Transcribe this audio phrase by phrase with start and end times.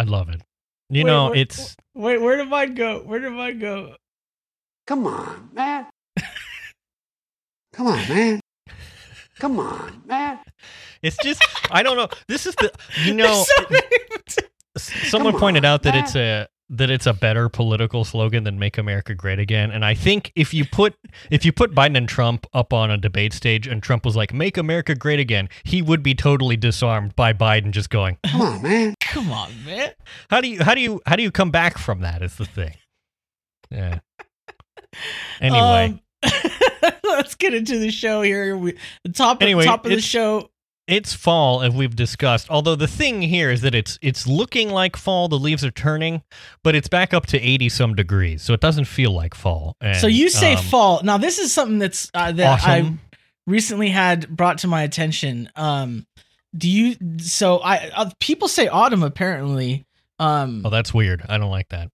[0.00, 0.40] I love it.
[0.88, 3.00] You Wait, know, wait, it's Wait, where did mine go?
[3.00, 3.96] Where did mine go?
[4.86, 5.86] Come on, man.
[7.74, 8.40] Come on, man.
[9.38, 10.38] Come on, man.
[11.02, 12.08] it's just I don't know.
[12.28, 12.72] This is the
[13.04, 13.86] you know So many-
[14.76, 16.04] s- someone Come pointed out that man.
[16.04, 19.92] it's a that it's a better political slogan than make america great again and i
[19.92, 20.94] think if you put
[21.30, 24.32] if you put biden and trump up on a debate stage and trump was like
[24.32, 28.62] make america great again he would be totally disarmed by biden just going Come on,
[28.62, 28.94] man.
[29.00, 29.90] Come on, man.
[30.30, 32.44] how do you how do you how do you come back from that is the
[32.46, 32.74] thing
[33.70, 33.98] yeah
[35.40, 36.00] anyway Um,
[37.04, 38.54] let's get into the show here.
[38.56, 40.49] We, the top, Anyway, top of the show.
[40.90, 44.96] It's fall as we've discussed although the thing here is that it's it's looking like
[44.96, 46.22] fall the leaves are turning
[46.64, 49.96] but it's back up to 80 some degrees so it doesn't feel like fall and,
[49.96, 51.00] so you say um, fall.
[51.02, 52.94] Now this is something that's uh, that I
[53.46, 55.48] recently had brought to my attention.
[55.56, 56.06] Um,
[56.56, 56.96] do you?
[57.18, 59.86] So I uh, people say autumn apparently.
[60.18, 61.88] Um, oh that's weird i don't like that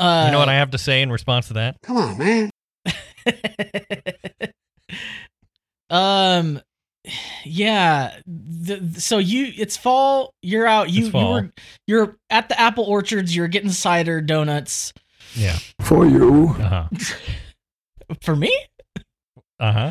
[0.00, 2.50] uh, you know what i have to say in response to that Come on, man.
[5.90, 6.60] um,
[7.44, 8.18] yeah.
[8.26, 10.32] The, so you, it's fall.
[10.42, 10.90] You're out.
[10.90, 11.22] You It's fall.
[11.22, 11.52] you were
[11.86, 13.34] you're at the apple orchards.
[13.36, 14.92] You're getting cider donuts
[15.36, 16.50] yeah For you.
[16.60, 16.88] uh-huh
[18.22, 18.56] for me.
[19.58, 19.90] uh-huh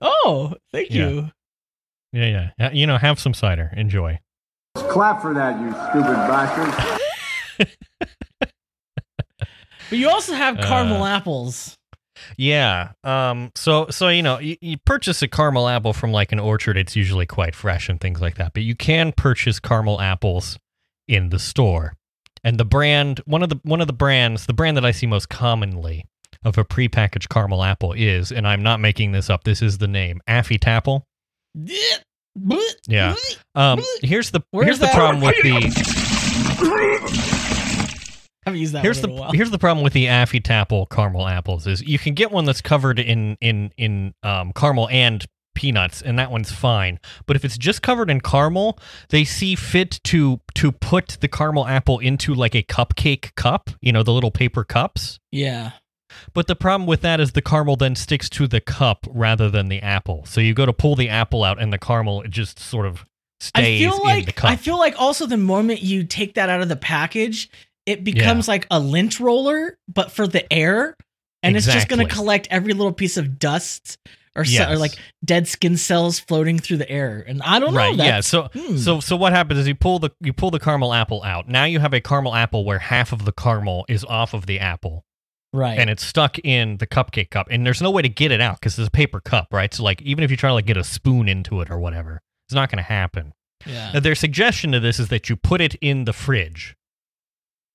[0.00, 1.08] Oh, thank Yeah.
[1.08, 1.30] you.
[2.12, 4.18] yeah yeah you know have some cider enjoy
[4.74, 6.98] Clap for that, you stupid bastard.
[9.90, 11.76] But you also have caramel Uh, apples.
[12.36, 12.92] Yeah.
[13.04, 13.52] Um.
[13.54, 16.76] So so you know you, you purchase a caramel apple from like an orchard.
[16.76, 18.54] It's usually quite fresh and things like that.
[18.54, 20.58] But you can purchase caramel apples
[21.08, 21.94] in the store.
[22.44, 25.06] And the brand one of the one of the brands the brand that I see
[25.06, 26.06] most commonly
[26.44, 29.44] of a prepackaged caramel apple is, and I'm not making this up.
[29.44, 31.06] This is the name Affy Tapple.
[32.86, 33.14] Yeah.
[33.54, 33.82] Um.
[34.02, 37.28] Here's the Where's here's the problem with the
[38.46, 39.32] haven't used that here's one the while.
[39.32, 42.60] here's the problem with the Affy Tapple caramel apples is you can get one that's
[42.60, 47.58] covered in in in um, caramel and peanuts and that one's fine but if it's
[47.58, 48.78] just covered in caramel
[49.10, 53.92] they see fit to to put the caramel apple into like a cupcake cup you
[53.92, 55.72] know the little paper cups yeah.
[56.32, 59.68] but the problem with that is the caramel then sticks to the cup rather than
[59.68, 62.58] the apple so you go to pull the apple out and the caramel it just
[62.58, 63.04] sort of
[63.54, 66.34] I stays feel in the like cup I feel like also the moment you take
[66.34, 67.50] that out of the package,
[67.86, 70.96] it becomes like a lint roller, but for the air,
[71.42, 73.98] and it's just going to collect every little piece of dust
[74.34, 74.94] or, so, or like
[75.24, 77.24] dead skin cells floating through the air.
[77.26, 77.78] And I don't know.
[77.78, 78.76] right yeah so hmm.
[78.76, 81.64] so so what happens is you pull the you pull the caramel apple out now
[81.64, 85.04] you have a caramel apple where half of the caramel is off of the apple
[85.52, 85.78] right.
[85.78, 88.58] and it's stuck in the cupcake cup and there's no way to get it out
[88.60, 90.76] because it's a paper cup right so like even if you try to like get
[90.76, 93.32] a spoon into it or whatever it's not going to happen
[93.66, 93.92] yeah.
[93.92, 96.74] now, their suggestion to this is that you put it in the fridge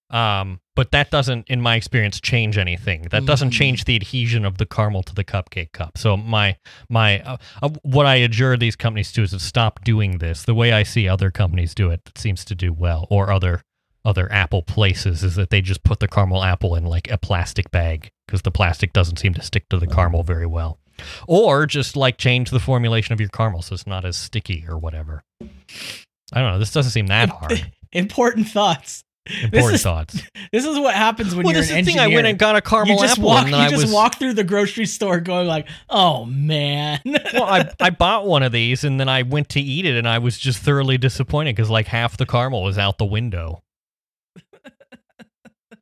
[0.09, 3.07] um but that doesn't in my experience change anything.
[3.11, 3.53] That doesn't Mm.
[3.53, 5.97] change the adhesion of the caramel to the cupcake cup.
[5.97, 6.55] So my
[6.87, 10.43] my uh, uh, what i adjure these companies to is to stop doing this.
[10.43, 13.63] The way i see other companies do it that seems to do well or other
[14.05, 17.69] other apple places is that they just put the caramel apple in like a plastic
[17.71, 20.79] bag because the plastic doesn't seem to stick to the caramel very well.
[21.27, 24.77] Or just like change the formulation of your caramel so it's not as sticky or
[24.77, 25.23] whatever.
[25.41, 27.71] I don't know this doesn't seem that hard.
[27.91, 29.03] Important thoughts.
[29.43, 30.21] Important is- thoughts
[30.51, 32.17] This is what happens when well you're this an is the thing engineer.
[32.17, 33.43] i went and got a caramel you just apple walk.
[33.45, 37.43] and You i just was walk through the grocery store, going like, "Oh man." well,
[37.43, 40.19] I, I bought one of these and then I went to eat it and I
[40.19, 43.61] was just thoroughly disappointed because like half the caramel was out the window.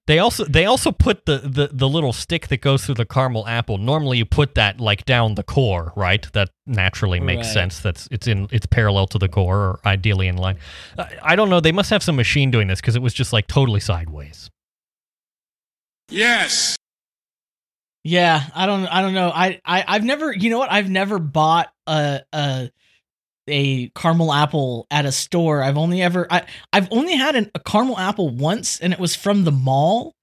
[0.07, 3.47] They also they also put the, the, the little stick that goes through the caramel
[3.47, 3.79] apple.
[3.79, 6.31] Normally you put that like down the core, right?
[6.33, 7.53] That naturally makes Right.
[7.53, 7.79] sense.
[7.79, 10.57] That's it's in it's parallel to the core or ideally in line.
[10.95, 11.59] I, I don't know.
[11.59, 14.51] They must have some machine doing this because it was just like totally sideways.
[16.09, 16.75] Yes.
[18.03, 19.31] Yeah, I don't I don't know.
[19.33, 20.71] I, I I've never you know what?
[20.71, 22.69] I've never bought a a
[23.47, 25.63] a caramel apple at a store.
[25.63, 29.15] I've only ever I I've only had an, a caramel apple once and it was
[29.15, 30.13] from the mall.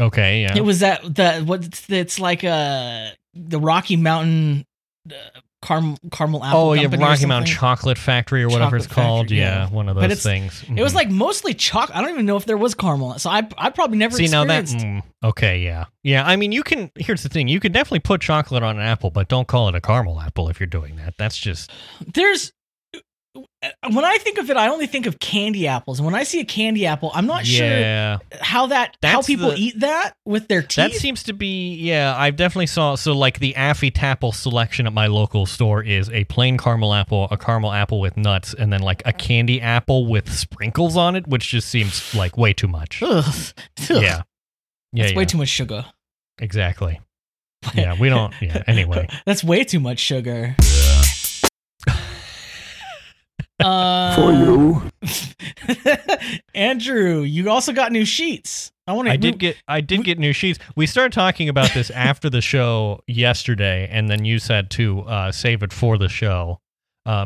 [0.00, 0.56] Okay, yeah.
[0.56, 4.64] It was that the what it's, like uh the Rocky Mountain
[5.10, 7.60] uh, caramel caramel apple oh yeah, Company or Rocky Mountain something.
[7.60, 9.20] Chocolate Factory or whatever it's Chocolate called.
[9.26, 9.66] Factory, yeah.
[9.68, 9.70] yeah.
[9.70, 10.64] one of But those it's- things.
[10.74, 10.96] It was Mhm.
[10.96, 11.96] like mostly chocolate.
[11.96, 13.18] I don't even know if there was caramel.
[13.18, 15.06] So I I probably never See now that experienced.
[15.22, 16.26] mm, okay, yeah, yeah.
[16.26, 16.90] I mean, you can.
[16.96, 19.74] Here's the thing: you can definitely put chocolate on an apple, but don't call it
[19.74, 21.14] a caramel apple if you're doing that.
[21.18, 21.70] That's just
[22.14, 22.52] There's
[23.36, 26.00] Uh, when I think of it, I only think of candy apples.
[26.00, 28.18] And when I see a candy apple, I'm not yeah.
[28.18, 30.76] sure how that how people the- eat that with their teeth.
[30.76, 32.14] That seems to be yeah.
[32.16, 36.24] I definitely saw so like the Affy Tapple selection at my local store is a
[36.24, 40.32] plain caramel apple, a caramel apple with nuts, and then like a candy apple with
[40.32, 43.00] sprinkles on it, which just seems like way too much.
[43.02, 43.24] Ugh.
[43.24, 43.54] Ugh.
[43.88, 44.22] Yeah, yeah,
[44.92, 45.18] That's yeah.
[45.18, 45.84] way too much sugar.
[46.40, 47.00] exactly.
[47.74, 48.32] Yeah, we don't.
[48.40, 48.62] Yeah.
[48.66, 50.56] Anyway, That's way too much sugar.
[53.60, 54.82] Uh, For you.
[56.54, 58.72] Andrew, you also got new sheets.
[58.86, 59.12] I want to.
[59.12, 60.58] I did get I did get new sheets.
[60.76, 65.32] We started talking about this after the show yesterday, and then you said to uh,
[65.32, 66.60] save it for the show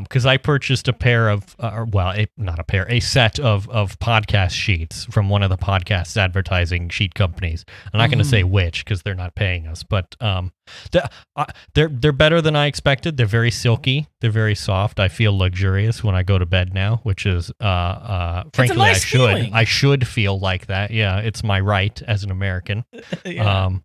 [0.00, 3.68] because I purchased a pair of uh, well, a, not a pair, a set of
[3.68, 7.64] of podcast sheets from one of the podcast advertising sheet companies.
[7.92, 10.52] I'm not going to say which because they're not paying us, but um,
[10.92, 13.16] the, uh, they're they're better than I expected.
[13.16, 14.06] They're very silky.
[14.20, 15.00] They're very soft.
[15.00, 18.96] I feel luxurious when I go to bed now, which is uh uh frankly nice
[18.96, 19.52] I should feeling.
[19.52, 20.90] I should feel like that.
[20.90, 22.84] Yeah, it's my right as an American.
[23.24, 23.64] Yeah.
[23.64, 23.84] Um,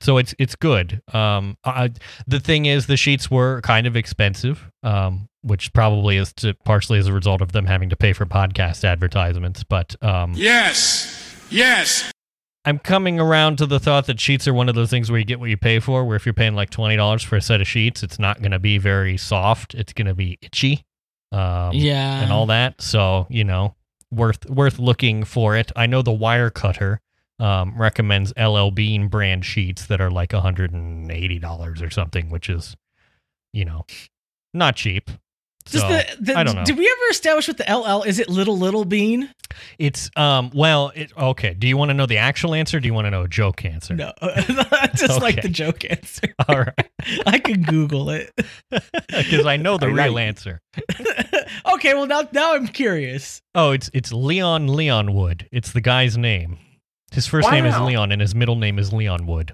[0.00, 1.02] so it's it's good.
[1.12, 1.90] Um, I,
[2.26, 6.98] the thing is, the sheets were kind of expensive, um, which probably is to partially
[6.98, 9.64] as a result of them having to pay for podcast advertisements.
[9.64, 11.16] But um, Yes.
[11.50, 12.10] Yes.
[12.64, 15.24] I'm coming around to the thought that sheets are one of those things where you
[15.24, 16.04] get what you pay for.
[16.04, 18.52] Where if you're paying like twenty dollars for a set of sheets, it's not going
[18.52, 19.74] to be very soft.
[19.74, 20.84] It's going to be itchy.
[21.32, 22.22] Um, yeah.
[22.22, 22.82] and all that.
[22.82, 23.76] So you know,
[24.10, 25.72] worth worth looking for it.
[25.74, 26.98] I know the Wirecutter
[27.40, 32.30] um, recommends LL Bean brand sheets that are like hundred and eighty dollars or something,
[32.30, 32.76] which is
[33.52, 33.84] you know
[34.54, 35.10] not cheap.
[35.66, 36.64] Does So, the, the, I don't know.
[36.64, 38.02] Did we ever establish with the LL?
[38.02, 39.32] Is it little little bean?
[39.78, 41.54] It's um well it okay.
[41.54, 42.80] Do you want to know the actual answer?
[42.80, 43.94] Do you want to know a joke answer?
[43.94, 44.12] No,
[44.94, 46.34] just like the joke answer.
[46.48, 46.90] All right,
[47.26, 48.32] I can Google it.
[48.70, 50.60] because I know the real answer.
[51.74, 53.42] okay, well now now I'm curious.
[53.54, 55.46] Oh, it's it's Leon Leonwood.
[55.52, 56.58] It's the guy's name.
[57.12, 59.52] His first name is Leon, and his middle name is Leonwood.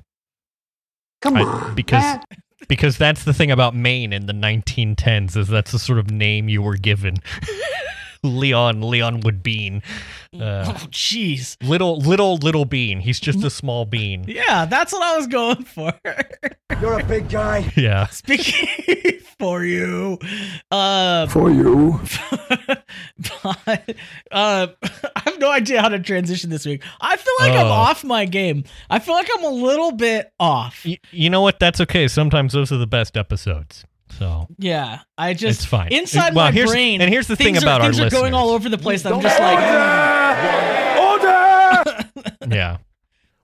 [1.23, 1.75] Come I- on.
[1.75, 2.20] because man.
[2.69, 6.49] because that's the thing about Maine in the 1910s is that's the sort of name
[6.49, 7.17] you were given.
[8.22, 9.82] Leon Leonwood Bean,
[10.34, 11.56] uh, oh jeez.
[11.62, 13.00] little little little bean.
[13.00, 14.24] He's just a small bean.
[14.28, 15.92] Yeah, that's what I was going for.
[16.80, 17.72] You're a big guy.
[17.76, 18.06] Yeah.
[18.08, 20.18] Speaking for you,
[20.70, 22.00] uh, For you.
[23.42, 23.96] but
[24.30, 26.82] uh, I have no idea how to transition this week.
[27.00, 27.70] I feel like I'm Oh.
[27.70, 28.64] off my game.
[28.90, 30.82] I feel like I'm a little bit off.
[30.84, 31.58] Y- you know what?
[31.58, 32.08] That's okay.
[32.08, 33.84] Sometimes those are the best episodes.
[34.18, 35.92] So Yeah, I just It's fine.
[35.92, 37.00] inside Well, my here's- brain.
[37.00, 39.04] and here's the thing about are, our things are going all over the place.
[39.04, 39.58] I'm just like,
[40.98, 42.54] Order!
[42.54, 42.78] yeah,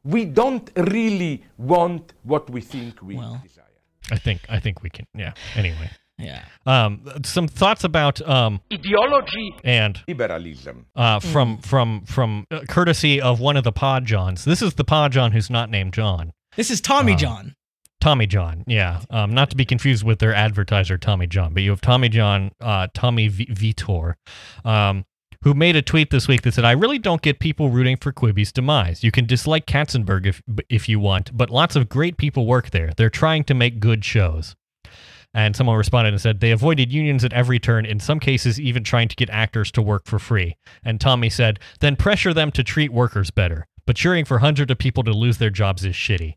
[0.05, 3.41] we don't really want what we think we Well.
[3.43, 3.65] desire.
[4.11, 5.07] I think I think we can.
[5.15, 5.33] Yeah.
[5.55, 6.43] Anyway, yeah.
[6.67, 10.87] um, some thoughts about um Ideology, and liberalism.
[10.97, 14.45] uh, from from from uh, courtesy of one of the Pod Johns.
[14.45, 16.33] This is the Pod John who's not named John.
[16.57, 17.55] This is Tommy Uh, John.
[18.03, 19.01] Tommy John, yeah.
[19.11, 22.51] Um, not to be confused with their advertiser Tommy John, but you have Tommy John,
[22.61, 24.17] uh, Tommy v- Vietor,
[24.65, 25.05] um,
[25.45, 28.11] who made a tweet this week that said, "I really don't get people rooting for
[28.11, 29.05] Quibi's demise.
[29.05, 32.91] You can dislike Katzenberg if if you want, but lots of great people work there.
[32.97, 34.57] They're trying to make good shows."
[35.33, 38.83] And someone responded and said they avoided unions at every turn, in some cases even
[38.83, 40.57] trying to get actors to work for free.
[40.85, 43.69] And Tommy said, "Then pressure them to treat workers better.
[43.87, 46.35] But cheering for hundreds of people to lose their jobs is shitty."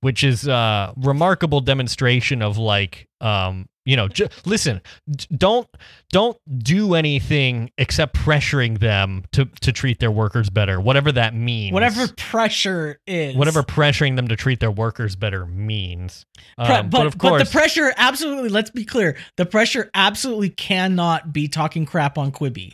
[0.00, 5.68] Which is a remarkable demonstration of like um you know j- listen d- don't
[6.10, 11.72] don't do anything except pressuring them to to treat their workers better whatever that means
[11.72, 13.36] Whatever pressure is.
[13.36, 16.26] whatever pressuring them to treat their workers better means
[16.58, 19.90] Pre- Um, but, but, of but course the pressure absolutely let's be clear the pressure
[19.94, 22.72] absolutely cannot be talking crap on quibi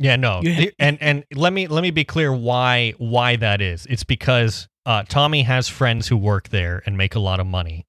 [0.00, 0.40] Yeah, no.
[0.42, 3.86] You ha- The- and and let me let me be clear why why that is.
[3.86, 7.86] It's because uh, Tommy has friends who work there and make a lot of money.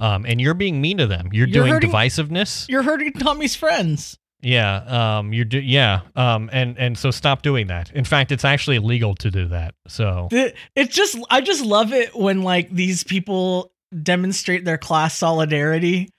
[0.00, 1.28] Um, and you're being mean to them.
[1.32, 2.68] You're, You're doing hurting- divisiveness.
[2.68, 5.18] you're hurting tommy's friends Yeah.
[5.18, 5.32] Um.
[5.32, 5.60] You're do.
[5.60, 6.00] Yeah.
[6.16, 6.48] Um.
[6.52, 7.90] And and so stop doing that.
[7.92, 9.74] In fact, it's actually illegal to do that.
[9.88, 15.16] So it, it's just i just love it when like these people demonstrate their class
[15.16, 16.10] solidarity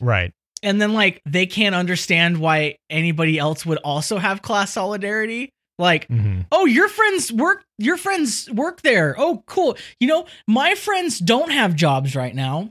[0.00, 0.32] right.
[0.62, 6.06] and then like they can't understand why anybody else would also have class solidarity like
[6.08, 11.18] hmm oh your friends work your friends work there oh cool you know my friends
[11.18, 12.70] don't have jobs right now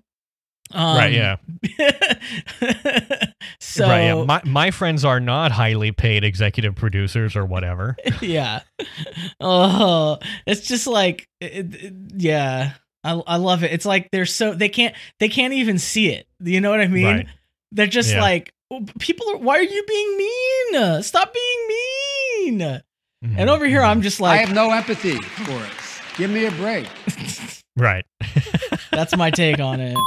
[0.72, 1.12] um, right.
[1.12, 1.38] Yeah.
[3.60, 4.04] so right.
[4.06, 4.24] Yeah.
[4.24, 7.96] My my friends are not highly paid executive producers or whatever.
[8.22, 8.60] yeah.
[9.40, 12.74] Oh, it's just like, it, it- yeah.
[13.04, 13.72] I, I love it.
[13.72, 16.28] It's like they're so they can't they can't even see it.
[16.40, 17.06] You know what I mean?
[17.06, 17.28] Right.
[17.72, 18.22] They're just Yeah.
[18.22, 18.54] like
[19.00, 19.38] people are.
[19.38, 21.02] Why are you being mean?
[21.04, 22.82] Stop being mean.
[23.24, 23.82] Mhm, And over here.
[23.82, 25.72] I'm just like, I have no empathy for it.
[26.18, 26.88] Give me a break.
[27.78, 28.06] right.
[28.92, 29.98] that's my take on it.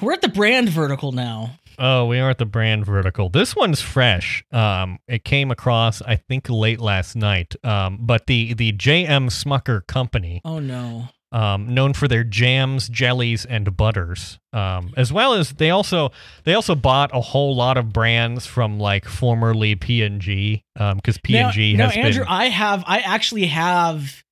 [0.00, 1.52] We're at the brand vertical now.
[1.78, 3.28] Oh, we are at the brand vertical.
[3.30, 4.44] This one's fresh.
[4.52, 7.54] Um, it came across, I think, late last night.
[7.64, 11.08] Um, but the the JM Smucker Company, Oh no.
[11.32, 16.12] Um, known for their jams, jellies, and butters, um, as well as they also
[16.44, 21.18] they also bought a whole lot of brands from like formerly P and G, because
[21.18, 22.32] P and G now, has now, Andrew, been.
[22.32, 24.22] I have, I actually have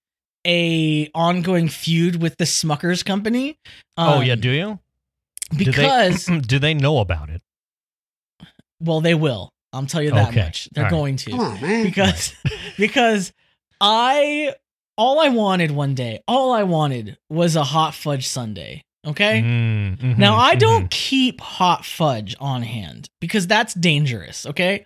[0.46, 3.58] a ongoing feud with the Smuckers company.
[3.96, 4.78] oh yeah, Um, do you?
[5.56, 7.42] Do they- because do they know about it?
[8.80, 9.50] well, they will.
[9.72, 10.44] I'll tell you that Okay.
[10.44, 10.68] much.
[10.72, 10.96] They're All right.
[10.96, 11.30] going to.
[11.30, 11.84] Come on, man.
[11.84, 12.34] because
[12.78, 13.32] because
[13.80, 14.54] I
[15.00, 18.82] all I wanted one day, all I wanted was a hot fudge sundae.
[19.06, 19.40] Okay.
[19.40, 20.90] Mm, mhm, Now I don't mhm.
[20.90, 24.44] keep hot fudge on hand because that's dangerous.
[24.44, 24.84] Okay.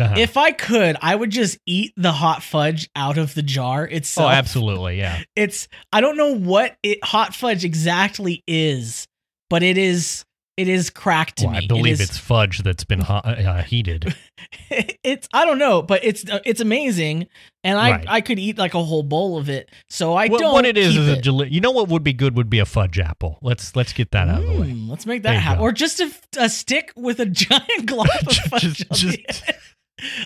[0.00, 0.14] Uh-huh.
[0.16, 4.24] If I could, I would just eat the hot fudge out of the jar itself.
[4.24, 4.32] oh, itself.
[4.32, 5.22] absolutely, yeah.
[5.36, 9.06] It's I don't know what it hot fudge exactly is,
[9.50, 10.24] but it is
[10.56, 11.64] it is cracked to Well, me.
[11.64, 14.14] I believe it is, it's fudge that's been hot, uh, heated.
[14.70, 17.28] it's I don't know, but it's uh, it's amazing,
[17.64, 18.04] and I Right.
[18.08, 19.70] I could eat like a whole bowl of it.
[19.88, 20.52] So I what, don't.
[20.52, 22.98] what it is is a you know what would be good would be a fudge
[22.98, 23.38] apple.
[23.42, 24.70] Let's let's get that out of the way.
[24.72, 28.28] Mm, let's make that happen, or just a, a stick with a giant glob of
[28.28, 28.88] Just- fudge.
[28.88, 29.44] just- just-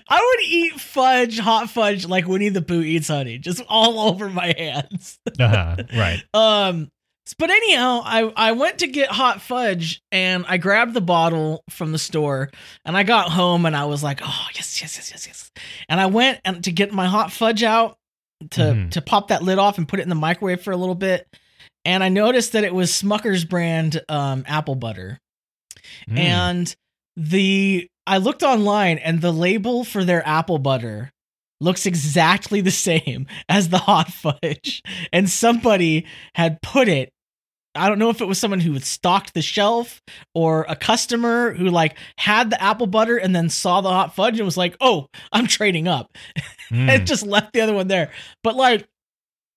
[0.08, 4.30] I would eat fudge, hot fudge, like Winnie the Pooh eats honey, just all over
[4.30, 5.18] my hands.
[5.38, 6.22] Uh-huh, right.
[6.32, 6.88] Um,
[7.34, 11.92] but anyhow, I I went to get hot fudge and I grabbed the bottle from
[11.92, 12.50] the store
[12.84, 15.50] and I got home and I was like, oh yes yes yes yes yes,
[15.88, 17.96] and I went and to get my hot fudge out
[18.50, 18.90] to Mhm.
[18.92, 21.26] to pop that lid off and put it in the microwave for a little bit,
[21.84, 25.18] and I noticed that it was Smucker's brand um apple butter
[26.08, 26.18] Mm.
[26.18, 26.76] and
[27.16, 31.12] the I looked online and the label for their apple butter
[31.60, 37.10] looks exactly the same as the hot fudge and somebody had put it
[37.76, 40.02] I don't know if it was someone who had stocked the shelf
[40.34, 44.38] or a customer who like had the apple butter and then saw the hot fudge
[44.38, 46.16] and was like, "Oh, I'm trading up,"
[46.72, 46.88] Mm.
[46.88, 48.10] and just left the other one there.
[48.42, 48.88] But like,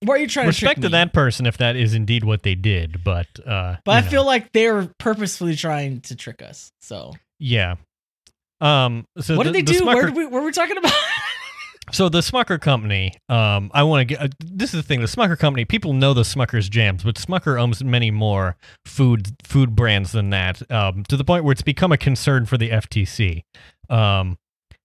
[0.02, 2.56] what are you trying to respect to that person if that is indeed what they
[2.56, 6.72] did, but uh, But I know, feel like they're purposefully trying to trick us.
[6.82, 7.76] So, yeah.
[8.62, 9.06] Um.
[9.20, 9.86] So what the, did they the do?
[9.86, 10.26] Where did we?
[10.26, 10.94] What were we talking about?
[11.92, 14.22] So the Smucker Company, um, I want to get.
[14.22, 15.02] Uh, this is the thing.
[15.02, 19.76] The Smucker Company, people know the Smucker's jams, but Smucker owns many more food food
[19.76, 20.70] brands than that.
[20.72, 23.44] Um, to the point where it's become a concern for the FTC.
[23.90, 24.38] Um,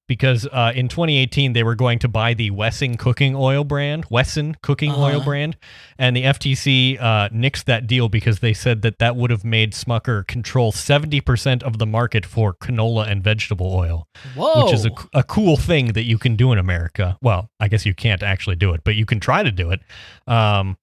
[0.06, 4.56] because uh, in 2018 they were going to buy the Wesson cooking oil brand, Wesson
[4.62, 5.25] cooking oil Uh-huh.
[5.25, 5.56] brand,
[5.99, 9.73] and the FTC uh, nixed that deal because they said that that would have made
[9.73, 14.64] Smucker control 70% of the market for canola and vegetable oil Whoa!
[14.64, 17.16] which is a, a cool thing that you can do in America.
[17.23, 19.80] Well, I guess you can't actually do it, but you can try to do it.
[20.26, 20.76] Um,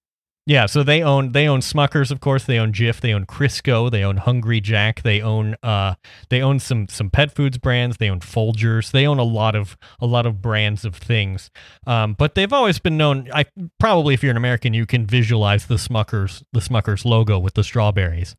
[0.47, 2.45] yeah, so they own they own Smuckers, of course.
[2.45, 2.99] They own Jif.
[2.99, 3.91] They own Crisco.
[3.91, 5.03] They own Hungry Jack.
[5.03, 5.95] They own uh
[6.29, 7.97] they own some some pet foods brands.
[7.97, 8.89] They own Folgers.
[8.89, 11.51] They own a lot of a lot of brands of things.
[11.85, 13.29] Um, but they've always been known.
[13.31, 13.45] I
[13.79, 17.63] probably if you're an American, you can visualize the Smuckers the Smuckers logo with the
[17.63, 18.35] strawberries.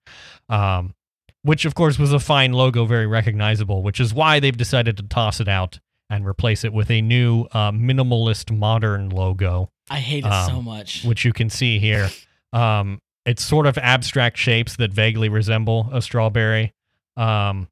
[0.48, 0.94] Um,
[1.42, 5.02] which of course was a fine logo, very recognizable, which is why they've decided to
[5.04, 5.78] toss it out
[6.12, 10.64] and replace it with a new uh, minimalist modern logo, I hate it so um,
[10.64, 11.04] much.
[11.04, 12.08] which you can see here.
[12.52, 16.72] Um, it's sort of abstract shapes that vaguely resemble a strawberry.
[17.16, 17.68] Um,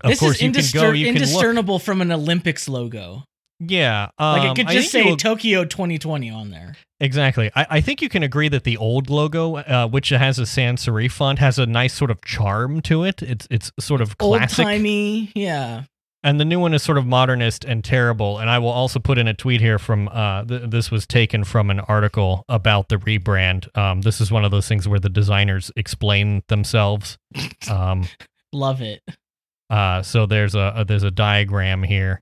[0.00, 0.90] of this course, is you can indiscer- go.
[0.92, 3.24] You can indiscernible from an Olympics logo.
[3.60, 6.74] Yeah, Like um, it could just say will- Tokyo 2020 on there.
[6.98, 7.50] Exactly.
[7.54, 10.84] I, I think you can agree that the old logo, uh, which has a sans
[10.84, 13.22] serif font, has a nice sort of charm to it.
[13.22, 14.60] It's it's sort of classic.
[14.60, 15.84] Old timey, yeah.
[16.24, 18.38] And the new one is sort of modernist and terrible.
[18.38, 21.42] And I will also put in a tweet here from uh, th- this was taken
[21.44, 23.76] from an article about the rebrand.
[23.76, 27.18] Um, this is one of those things where the designers explain themselves.
[27.70, 28.06] Um,
[28.52, 29.00] Love it.
[29.70, 32.20] uh, so there's a, a there's a diagram here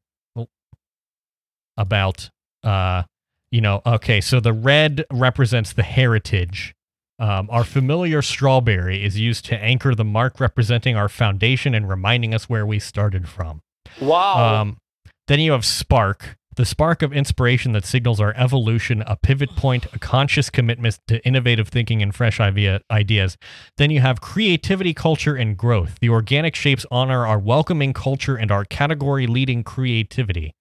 [1.76, 2.30] about
[2.62, 3.02] uh,
[3.50, 6.74] you know okay so the red represents the heritage.
[7.18, 12.32] Um, our familiar strawberry is used to anchor the mark representing our foundation and reminding
[12.34, 13.60] us where we started from.
[14.00, 14.60] Wow.
[14.60, 14.78] Um,
[15.28, 19.86] then you have spark, the spark of inspiration that signals our evolution, a pivot point,
[19.92, 23.36] a conscious commitment to innovative thinking and fresh idea, ideas.
[23.76, 25.98] Then you have creativity, culture, and growth.
[26.00, 30.52] The organic shapes honor our welcoming culture and our category leading creativity.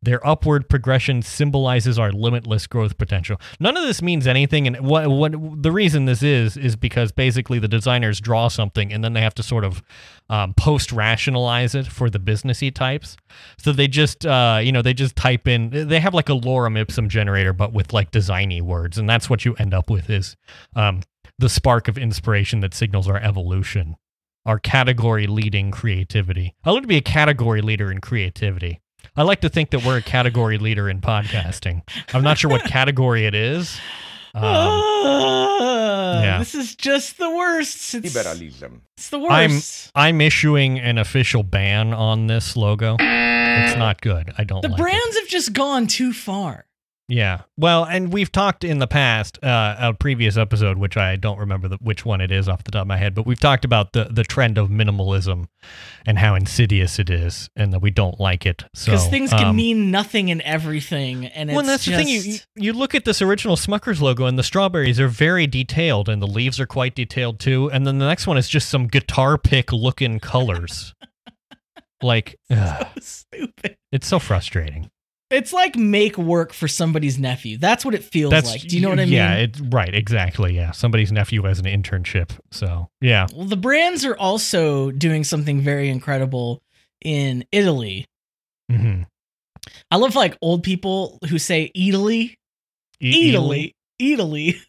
[0.00, 3.40] Their upward progression symbolizes our limitless growth potential.
[3.58, 7.58] None of this means anything, and what what the reason this is is because basically
[7.58, 9.82] the designers draw something and then they have to sort of
[10.30, 13.16] um, post rationalize it for the businessy types.
[13.58, 16.78] So they just uh, you know they just type in they have like a lorem
[16.78, 20.36] ipsum generator, but with like designy words, and that's what you end up with is
[20.76, 21.00] um,
[21.40, 23.96] the spark of inspiration that signals our evolution,
[24.46, 26.54] our category leading creativity.
[26.62, 28.80] I want to be a category leader in creativity.
[29.18, 31.82] I like to think that we're a category leader in podcasting.
[32.14, 33.78] I'm not sure what category it is.
[34.34, 36.38] Um, Ah, yeah.
[36.38, 37.94] This is just the worst.
[37.94, 38.82] It's, Liberalism.
[38.96, 39.90] it's the I'm worst.
[39.94, 42.96] I'm issuing an official ban on this logo.
[43.00, 44.32] It's not good.
[44.38, 44.82] I don't the like it.
[44.82, 46.66] brands have just gone too far.
[47.08, 47.42] Yeah.
[47.56, 51.66] Well, and we've talked in the past, uh, a previous episode, which I don't remember
[51.66, 53.94] the, which one it is off the top of my head, but we've talked about
[53.94, 55.46] the, the trend of minimalism
[56.04, 58.62] and how insidious it is and that we don't like it.
[58.74, 61.98] So, Because things can um, mean nothing and everything, and it's well, and that's just,
[61.98, 62.32] the thing.
[62.32, 66.20] You, you look at this original Smucker's logo, and the strawberries are very detailed, and
[66.20, 67.70] the leaves are quite detailed too.
[67.70, 70.94] And then the next one is just some guitar pick looking colors.
[72.02, 73.78] like, ugh, stupid.
[73.92, 74.90] it's so frustrating.
[75.30, 77.58] It's like make work for somebody's nephew.
[77.58, 78.62] That's what it feels That's like.
[78.62, 79.12] Do you know what I mean?
[79.14, 80.54] Yeah, it, right, exactly.
[80.56, 82.30] Yeah, somebody's nephew has an internship.
[82.50, 86.62] So yeah, Well, the brands are also doing something very incredible
[87.04, 88.06] in Italy.
[88.70, 89.02] hmm
[89.90, 92.38] I love like old people who say Italy,
[93.00, 94.60] Italy, Italy.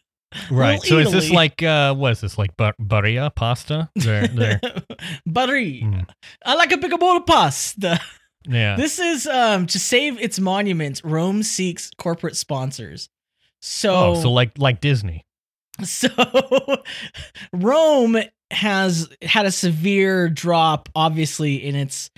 [0.52, 0.80] Right.
[0.82, 1.36] Little So is this Italy.
[1.36, 3.90] like uh, what is this like bar- barilla pasta?
[3.96, 4.60] They're, they're,
[5.28, 6.08] Mm.
[6.46, 8.00] I like a big bowl of pasta.
[8.50, 8.76] yeah.
[8.76, 11.04] This is um to save its monuments.
[11.04, 13.10] Rome seeks corporate sponsors.
[13.62, 15.26] So, oh, so like like Disney.
[15.84, 16.10] so
[17.54, 18.18] Rome
[18.52, 22.10] has had a severe drop, obviously, in its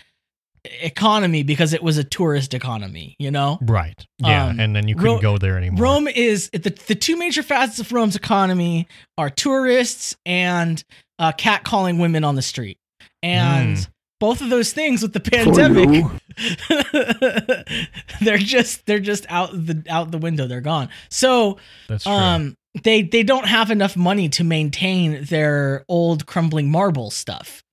[0.63, 3.15] economy because it was a tourist economy.
[3.19, 4.05] You know, Right.
[4.19, 5.83] Yeah, Um, and then you couldn't Ro- go there anymore.
[5.83, 10.83] Rome is the the two major facets of Rome's economy are tourists and
[11.19, 12.77] uh, catcalling women on the street,
[13.23, 13.89] and Mm.
[14.21, 16.05] Both of those things with the pandemic,
[18.21, 20.47] they're just they're just out the out the window.
[20.47, 20.89] They're gone.
[21.09, 21.57] So
[21.89, 22.13] That's true.
[22.13, 27.63] um, they they don't have enough money to maintain their old crumbling marble stuff.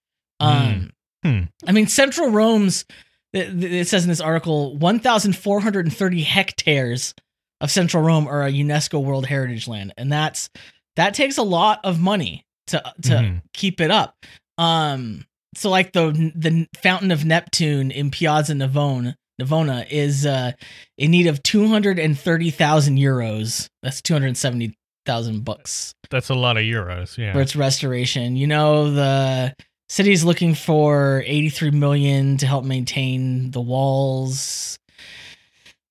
[0.41, 0.91] Um,
[1.25, 1.43] Hmm.
[1.67, 2.85] I mean, Central Rome's.
[3.33, 7.13] It, it says in this article, 1,430 hectares
[7.61, 10.49] of Central Rome are a UNESCO World Heritage Land, and that's
[10.97, 13.43] that takes a lot of money to to Mhm.
[13.53, 14.15] keep it up.
[14.59, 20.53] Um, so like the the Fountain of Neptune in Piazza Navona, Navona is uh,
[20.97, 23.69] in need of 230,000 euros.
[23.83, 27.17] That's 270,000 bucks That's a lot of euros.
[27.17, 27.33] Yeah.
[27.33, 28.37] for its restoration.
[28.37, 29.55] You know, the
[29.89, 34.79] city's looking for 83 million to help maintain the walls.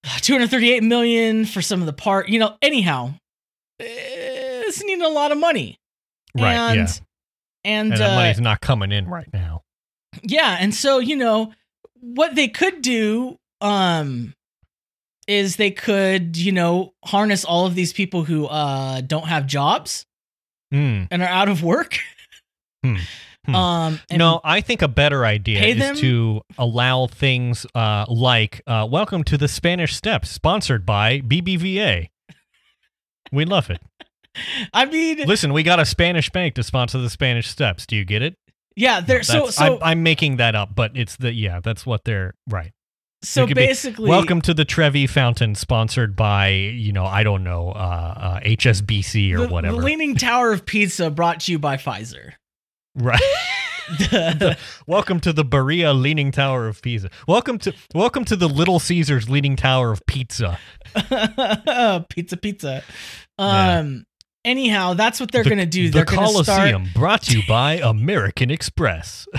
[0.22, 2.28] 238 million for some of the part.
[2.28, 3.14] You know, anyhow,
[3.80, 5.80] eh, it's needing a lot of money.
[6.36, 6.54] right.
[6.54, 6.88] And yeah.
[7.68, 9.62] And, And that uh, money's not coming in right now.
[10.24, 11.54] yeah, and so you know
[12.00, 14.34] what they could do um
[15.28, 20.06] is they could, you know, harness all of these people who uh don't have jobs
[20.74, 21.08] Mm.
[21.12, 22.00] and are out of work.
[22.84, 22.96] Hmm.
[23.48, 23.56] Hmm.
[23.56, 28.62] Um and no, I think a better idea is them- to allow things uh, like
[28.68, 32.10] uh, "Welcome to the Spanish Steps," sponsored by BBVA.
[33.32, 33.82] We love it.
[34.74, 37.86] I mean Listen, we got a Spanish bank to sponsor the Spanish Steps.
[37.86, 38.36] Do you get it?
[38.78, 42.04] yeah, they're so so I'm, I'm making that up, but it's the yeah, that's what
[42.06, 42.72] they're right.
[43.24, 47.44] so could be, basically Welcome to the Trevi Fountain, sponsored by you know I don't
[47.44, 49.78] know uh, uh, HSBC or the, whatever.
[49.78, 52.34] The Leaning Tower of Pizza brought to you by Pfizer.
[52.96, 53.20] right.
[54.88, 57.10] welcome to the Berea Leaning Tower of Pizza.
[57.28, 60.60] Welcome to welcome to the Little Caesars Leaning Tower of Pizza.
[62.10, 62.84] pizza pizza.
[63.40, 64.02] Yeah.
[64.48, 65.90] Anyhow, that's what they're The- going to do.
[65.90, 69.28] The They're going to start Coliseum, brought to you by American Express.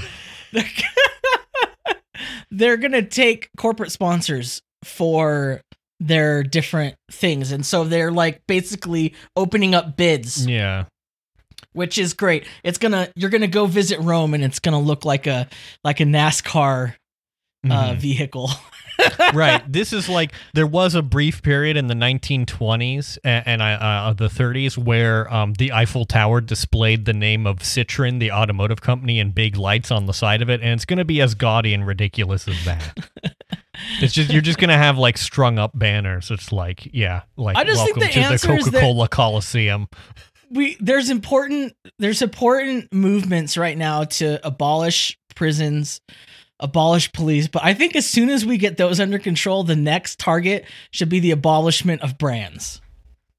[2.50, 5.60] they're gonna take corporate sponsors for
[6.00, 10.84] their different things and so they're like basically opening up bids yeah.
[11.72, 15.26] which is great it's gonna you're gonna go visit rome and it's gonna look like
[15.26, 15.48] a
[15.84, 16.94] like a nascar
[17.68, 17.96] uh Mhm.
[17.98, 18.50] vehicle
[19.34, 19.62] right.
[19.70, 24.28] This is like there was a brief period in the 1920s and, and uh, the
[24.28, 29.30] 30s where um, the Eiffel Tower displayed the name of Citroen, the automotive company, in
[29.30, 31.87] big lights on the side of it, and it's going to be as gaudy and
[31.87, 32.98] ridiculous as that.
[34.00, 36.30] it's just you're just going to have like strung up banners.
[36.30, 39.08] It's like yeah, like I just think welcome the to the answer is that- Coca-Cola
[39.08, 39.88] Coliseum.
[40.50, 46.00] we there's important there's important movements right now to abolish prisons
[46.60, 50.18] abolish police, but I think as soon as we get those under control, the next
[50.18, 52.80] target should be the abolishment of brands.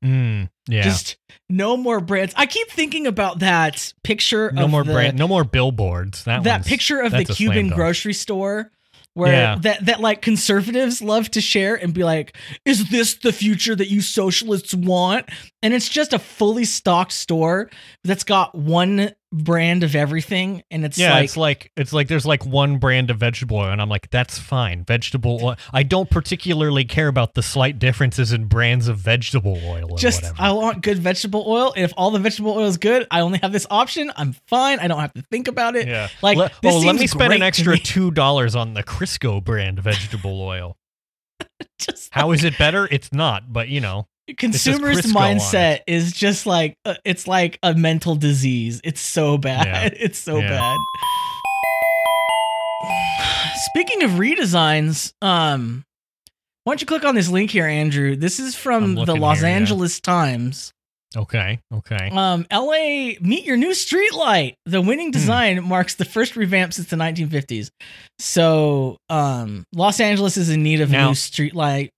[0.04, 0.84] Mm, yeah.
[0.84, 1.18] Just
[1.50, 2.34] no more brands.
[2.38, 5.18] I keep thinking about that picture no of more the, brand.
[5.18, 6.24] No more billboards.
[6.24, 8.72] That that picture of the that's a slam Cuban grocery store
[9.16, 9.58] where Yeah.
[9.64, 13.90] that that like conservatives love to share and be like, "Is this the future that
[13.90, 15.28] you socialists want?"
[15.62, 17.70] And it's just a fully stocked store
[18.06, 22.26] that's got one brand of everything, and it's Yeah, like, it's like it's like there's
[22.26, 24.86] like one brand of vegetable oil, and I'm like, that's fine.
[24.86, 25.56] Vegetable oil.
[25.74, 30.24] I don't particularly care about the slight differences in brands of vegetable oil or just
[30.24, 30.42] whatever.
[30.42, 31.74] I want good vegetable oil.
[31.76, 34.12] And if all the vegetable oil is good, I only have this option.
[34.16, 34.80] I'm fine.
[34.80, 35.88] I don't have to think about it.
[35.88, 36.08] yeah.
[36.22, 40.42] Like, Le- oh, let me spend an extra two dollars on the Crisco brand vegetable
[40.42, 40.78] oil.
[41.80, 42.88] Just How is it better?
[42.90, 44.08] It's not, but you know.
[44.38, 48.82] Consumers mindset is just like uh, it's like a mental disease.
[48.84, 49.66] It's so bad.
[49.94, 50.00] Yeah.
[50.06, 50.50] It's so Yeah.
[50.50, 50.78] bad.
[53.72, 55.84] Speaking of redesigns, um
[56.64, 58.16] why don't you click on this link here, Andrew?
[58.16, 59.56] This is from the Los here, yeah.
[59.56, 60.72] Angeles Times.
[61.18, 61.60] Okay.
[61.74, 62.10] Okay.
[62.12, 64.54] Um, LA, meet your new street light.
[64.68, 64.88] The Hmm.
[64.88, 67.72] winning design marks the first revamp since the 1950s.
[68.20, 71.90] So, um, Los Angeles is in need of a new street light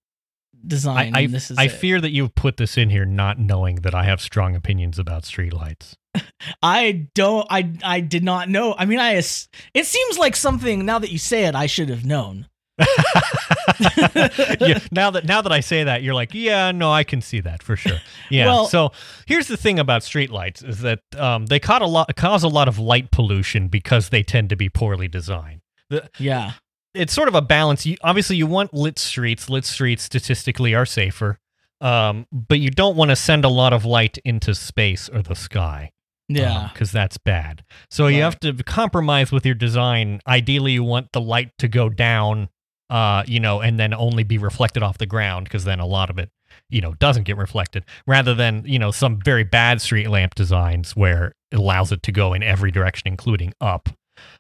[0.66, 1.16] design.
[1.16, 1.72] I, I, and this is I it.
[1.72, 5.24] fear that you've put this in here not knowing that I have strong opinions about
[5.24, 5.96] streetlights.
[6.62, 7.48] I don't.
[7.50, 8.76] I I did not know.
[8.78, 9.14] I mean, I.
[9.14, 10.86] It seems like something.
[10.86, 12.48] Now that you say it, I should have known.
[13.80, 17.40] yeah, now that now that I say that, you're like, yeah, no, I can see
[17.42, 18.00] that for sure.
[18.30, 18.46] Yeah.
[18.48, 18.92] Well- so
[19.28, 22.68] here's the thing about streetlights is that um, they cause a lot cause a lot
[22.68, 25.62] of light pollution because they tend to be poorly designed.
[25.90, 26.54] The, Yeah.
[26.94, 27.86] It's sort of a balance.
[27.86, 29.50] You, obviously, you want lit streets.
[29.50, 31.40] Lit streets statistically are safer,
[31.80, 35.36] um, but you don't want to send a lot of light into space or the
[35.36, 35.92] sky.
[36.28, 36.70] Yeah.
[36.72, 37.64] because that's bad.
[37.90, 40.22] So you have to compromise with your design.
[40.26, 42.48] Ideally, you want the light to go down,
[42.90, 46.10] uh, you know, and then only be reflected off the ground, because then a lot
[46.10, 46.30] of it,
[46.70, 47.84] you know, doesn't get reflected.
[48.08, 52.14] Rather than you know some very bad street lamp designs where it allows it to
[52.14, 53.90] go in every direction, including up.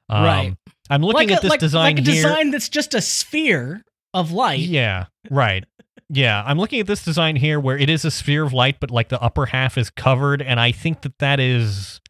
[0.07, 0.55] Um, Right.
[0.91, 2.23] I'm looking like at a, this like, design like a here.
[2.23, 4.59] design that's just a sphere of light.
[4.59, 5.63] Yeah, right.
[6.09, 8.91] Yeah, I'm looking at this design here where it is a sphere of light, but
[8.91, 12.01] like the upper half is covered, and I think that that is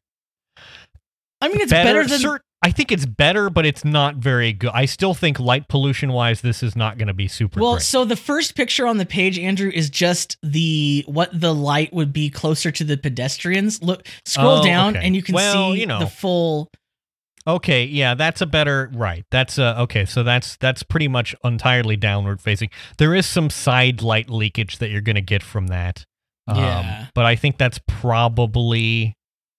[1.40, 2.20] I mean, it's better, than.
[2.20, 4.70] cer- I think it's better, but it's not very good.
[4.74, 7.60] I still think light pollution wise, this is not going to be super.
[7.60, 7.82] well, great.
[7.84, 12.14] so the first picture on the page, Andrew, is just the what the light would
[12.14, 13.82] be closer to the pedestrians.
[13.82, 15.06] Look, scroll Oh, down, okay.
[15.06, 16.00] and you can Well, see you know.
[16.00, 16.70] the full.
[17.48, 19.26] Okay, yeah, that's a better right.
[19.32, 20.06] That's uh okay.
[20.06, 22.70] So that's that's pretty much entirely downward facing.
[22.98, 26.06] There is some side light leakage that you're going to get from that.
[26.48, 27.06] Um, Yeah.
[27.14, 29.16] but I think that's probably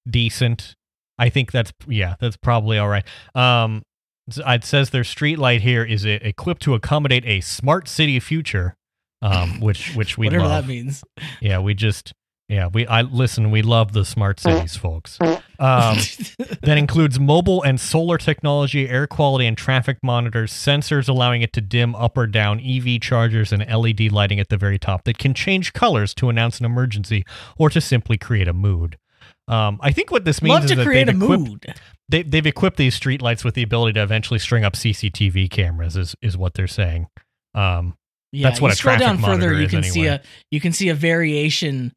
[0.09, 0.75] decent.
[1.18, 3.05] I think that's yeah, that's probably all right.
[3.35, 3.83] Um,
[4.29, 8.75] it says their street light here is uh, equipped to accommodate a smart city future,
[9.21, 10.64] um, which which we whatever love.
[10.64, 11.03] that means.
[11.40, 12.12] Yeah, we just
[12.49, 13.51] yeah we I listen.
[13.51, 15.18] We love the smart cities, folks.
[15.62, 15.96] Um,
[16.62, 21.61] that includes mobile and solar technology, air quality and traffic monitors, sensors allowing it to
[21.61, 25.35] dim up or down, EV chargers, and LED lighting at the very top that can
[25.35, 27.25] change colors to announce an emergency
[27.57, 28.98] or to simply create a mood.
[29.46, 31.75] Um, I think what this means Love is to that create a they've equipped, mood.
[32.09, 35.96] they, they've equipped these streetlights with the ability to eventually string up CCTV cameras.
[35.96, 37.07] Is is what they're saying.
[37.55, 37.94] Um,
[38.33, 39.51] Yeah, That's what you a scroll traffic down further.
[39.51, 41.92] monitor You can see a you can see a variation,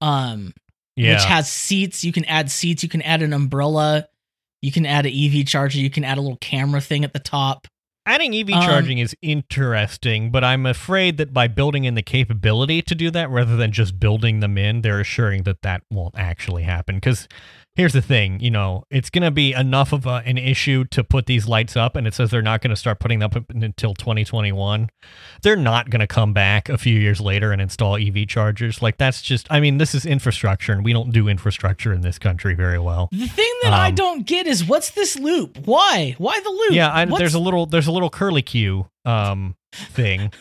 [0.00, 0.52] um,
[0.98, 2.04] yeah, which has seats.
[2.04, 2.82] You can add seats.
[2.82, 4.06] You can add an umbrella.
[4.60, 5.78] You can add an EV charger.
[5.78, 7.66] You can add a little camera thing at the top.
[8.06, 12.80] Adding EV Um, charging is interesting, but I'm afraid that by building in the capability
[12.82, 16.62] to do that rather than just building them in, they're assuring that that won't actually
[16.62, 16.96] happen.
[16.96, 17.28] Because
[17.78, 21.02] here's the thing you know, it's going to be enough of a, an issue to
[21.02, 23.48] put these lights up, and it says they're not going to start putting them up
[23.50, 24.90] until 2021.
[25.42, 28.82] They're not going to come back a few years later and install EV chargers.
[28.82, 32.18] Like, that's just, I mean, this is infrastructure, and we don't do infrastructure in this
[32.18, 33.08] country very well.
[33.12, 35.58] The thing that I Um, don't get is what's this loop?
[35.64, 36.16] Why?
[36.18, 36.72] Why the loop?
[36.72, 40.32] Yeah, I, there's a little there's a little curly Q um thing,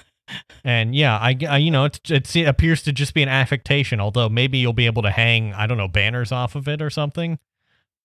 [0.63, 3.99] and yeah, I, I you know it, it's, it appears to just be an affectation.
[3.99, 6.89] Although maybe you'll be able to hang I don't know banners off of it or
[6.89, 7.39] something.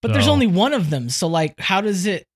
[0.01, 1.09] but there's only one of them.
[1.11, 2.27] So like, how does it?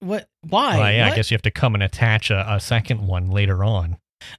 [0.00, 0.26] What?
[0.48, 0.78] Why?
[0.78, 3.64] Well, yeah, I guess you have to come and attach a, a second one later
[3.64, 3.96] on.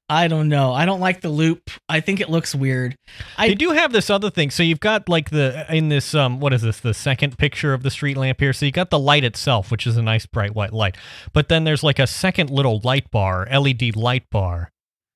[0.07, 0.71] I don't know.
[0.71, 1.69] I don't like the loop.
[1.89, 2.95] I think it looks weird.
[3.37, 4.49] I- they do have this other thing.
[4.49, 7.83] So you've got like the in this um what is this the second picture of
[7.83, 8.53] the street lamp here.
[8.53, 10.95] So you got the light itself, which is a nice bright white light,
[11.33, 14.69] but then there's like a second little light bar, LED light bar.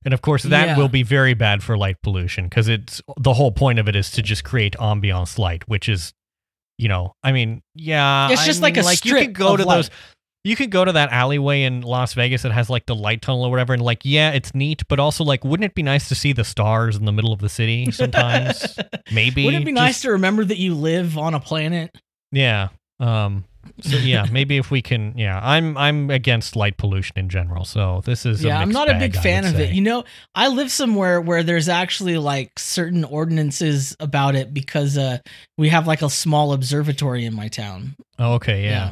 [0.07, 0.77] And of course, that Yeah.
[0.77, 4.09] will be very bad for light pollution because it's the whole point of it is
[4.11, 6.13] to just create ambiance light, which is,
[6.77, 9.57] you know, I mean, yeah, It's I just like mean, a you strip could go
[9.57, 9.89] to those.
[10.45, 13.43] you could go to that alleyway in Las Vegas that has like the light tunnel
[13.43, 16.15] or whatever, and like, yeah, it's neat, but also like, wouldn't it be nice to
[16.15, 18.79] see the stars in the middle of the city sometimes?
[19.11, 19.43] Maybe.
[19.43, 21.93] Wouldn't it be Just- nice to remember that you live on a planet?
[22.31, 22.69] Yeah.
[23.01, 23.43] Um.
[23.81, 27.65] So yeah, maybe if we can, yeah, I'm I'm against light pollution in general.
[27.65, 29.71] So this is a yeah, I'm mixed not a big fan of it.
[29.73, 30.03] You know,
[30.35, 35.19] I live somewhere where there's actually like certain ordinances about it because uh
[35.57, 37.95] we have like a small observatory in my town.
[38.19, 38.91] Oh, okay, yeah.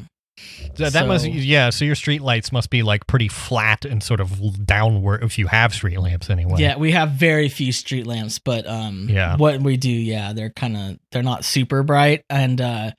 [0.76, 1.70] Th- that must So- yeah.
[1.70, 5.48] So your street lights must be like pretty flat and sort of downward if you
[5.48, 6.56] have street lamps anyway.
[6.60, 9.38] Yeah, we have very few street lamps, but um Yeah.
[9.38, 12.92] what we do, yeah, they're kind of they're not super bright and uh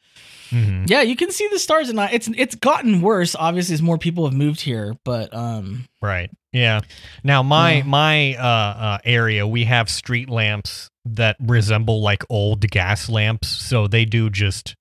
[0.50, 0.88] Mhm.
[0.88, 2.11] yeah, you can see the stars at night.
[2.12, 6.30] It's it's gotten worse obviously as more people have moved here, but um Right.
[6.52, 6.80] Yeah.
[7.24, 7.82] Now my Yeah.
[7.85, 13.87] my uh, uh area we have street lamps that resemble like old gas lamps, so
[13.87, 14.74] they do just.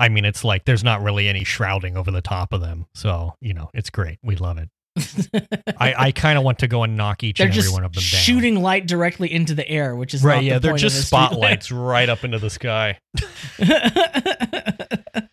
[0.00, 3.34] I mean, it's like there's not really any shrouding over the top of them, so
[3.40, 4.18] you know it's great.
[4.22, 4.68] We love it.
[5.78, 7.92] I, I kind of want to go and knock each they're and every one of
[7.92, 8.20] them down.
[8.20, 10.36] shooting light directly into the air, which is right?
[10.36, 11.32] not Yeah, the they're just a street lamp.
[11.32, 12.98] spotlights right up into the sky.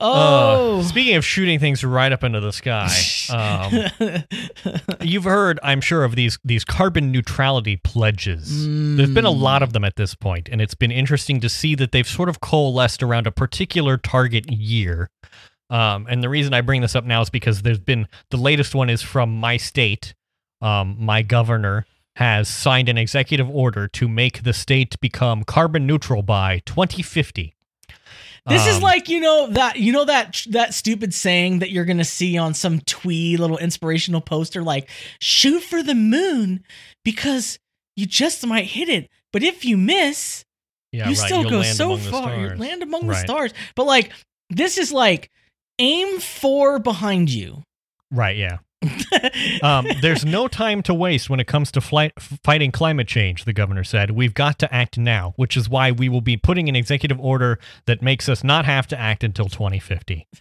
[0.00, 2.90] oh, Uh, speaking of shooting things right up into the sky,
[3.30, 3.72] um,
[5.00, 8.66] you've heard, I'm sure, of these these carbon neutrality pledges.
[8.96, 11.74] There's been a lot of them at this point, and it's been interesting to see
[11.76, 15.08] that they've sort of coalesced around a particular target year.
[15.68, 18.74] Um, and the reason I bring this up now is because there's been the latest
[18.74, 20.14] one is from my state.
[20.60, 26.22] Um, my governor has signed an executive order to make the state become carbon neutral
[26.22, 27.54] by 2050.
[28.48, 31.84] This is Um, like you know that you know that that stupid saying that you're
[31.84, 34.88] gonna see on some twee little inspirational poster, like
[35.20, 36.62] "shoot for the moon"
[37.04, 37.58] because
[37.96, 40.44] you just might hit it, but if you miss,
[40.92, 42.36] yeah, you right, still you'll go so far.
[42.36, 43.52] You land among the stars.
[43.74, 44.12] But like
[44.48, 45.30] this is like
[45.78, 47.62] aim for behind you.
[48.10, 48.58] Right, yeah.
[49.62, 52.12] Um, there's no time to waste when it comes to flight,
[52.44, 54.10] fighting climate change, the governor said.
[54.12, 57.58] We've got to act now, which is why we will be putting an executive order
[57.86, 60.26] that makes us not have to act until 2050.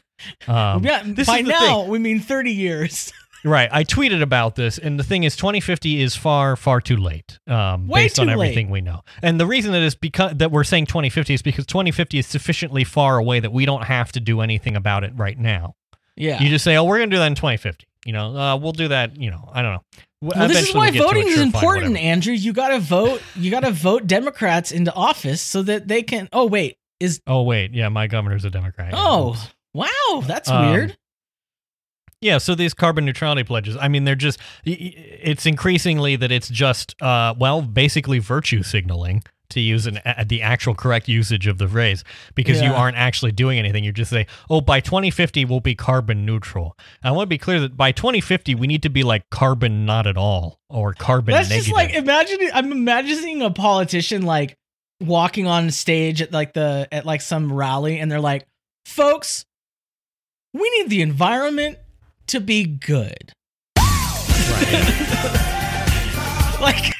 [0.47, 1.89] Um, yeah, this by now thing.
[1.89, 3.11] we mean 30 years.
[3.45, 3.69] Right.
[3.71, 7.87] I tweeted about this, and the thing is, 2050 is far, far too late, um,
[7.87, 8.47] Way based on too late.
[8.47, 9.01] everything we know.
[9.21, 12.83] And the reason that is because that we're saying 2050 is because 2050 is sufficiently
[12.83, 15.75] far away that we don't have to do anything about it right now.
[16.15, 16.41] Yeah.
[16.41, 18.71] You just say, "Oh, we're going to do that in 2050." You know, uh, we'll
[18.71, 19.15] do that.
[19.19, 19.83] You know, I don't know.
[20.21, 22.07] Well, this is why we'll get to it, voting is important, whatever.
[22.07, 22.33] Andrew.
[22.33, 23.21] You got to vote.
[23.35, 26.29] You got to vote Democrats into office so that they can.
[26.33, 28.91] Oh wait, is Oh wait, yeah, my governor's a Democrat.
[28.95, 29.35] oh
[29.73, 30.97] wow, that's Um, weird.
[32.25, 36.99] Yeah, so these carbon neutrality pledges, I mean, they're just, it's increasingly that it's just,
[36.99, 41.67] uh, well, basically virtue signaling to use an, a, the actual correct usage of the
[41.67, 43.83] phrase because you aren't actually doing anything.
[43.83, 46.75] You just say, oh, by 2050, we'll be carbon neutral.
[47.03, 49.85] And I want to be clear that by 2050, we need to be like carbon
[49.85, 51.65] not at all or carbon That's negative.
[51.67, 52.39] just like imagine.
[52.55, 54.55] I'm imagining a politician like
[54.99, 58.47] walking on stage at like the at like some rally, and they're like,
[58.87, 59.45] "Folks,
[60.55, 61.77] we need the environment
[62.27, 63.31] to be good."
[66.61, 66.93] like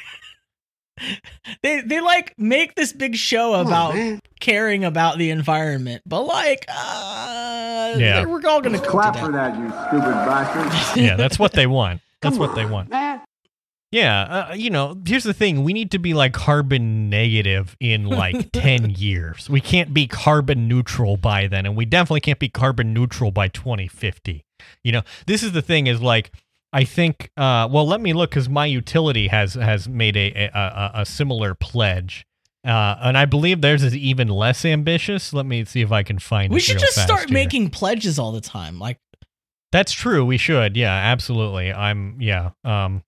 [1.62, 3.94] they they like make this big show about
[4.40, 8.24] caring about the environment, but like, uh, Yeah.
[8.24, 11.00] we're all gonna Clap to for that, you stupid bastard.
[11.02, 12.00] yeah, that's what they want.
[12.22, 12.90] That's what they want.
[12.90, 13.20] Man.
[13.96, 18.04] Yeah, uh, you know, here's the thing: we need to be like carbon negative in
[18.04, 19.48] like ten years.
[19.48, 23.48] We can't be carbon neutral by then, and we definitely can't be carbon neutral by
[23.48, 24.44] 2050.
[24.84, 26.30] You know, this is the thing: is like
[26.74, 27.30] I think.
[27.38, 31.06] Uh, well, let me look because my utility has has made a a, a, a
[31.06, 32.26] similar pledge.
[32.66, 35.32] Uh, and I believe theirs is even less ambitious.
[35.32, 36.52] Let me see if I can find.
[36.52, 37.34] We should just start here.
[37.34, 38.98] making pledges all the time, like.
[39.72, 40.24] That's true.
[40.24, 40.76] We should.
[40.76, 41.72] Yeah, absolutely.
[41.72, 42.50] I'm yeah.
[42.62, 43.02] Um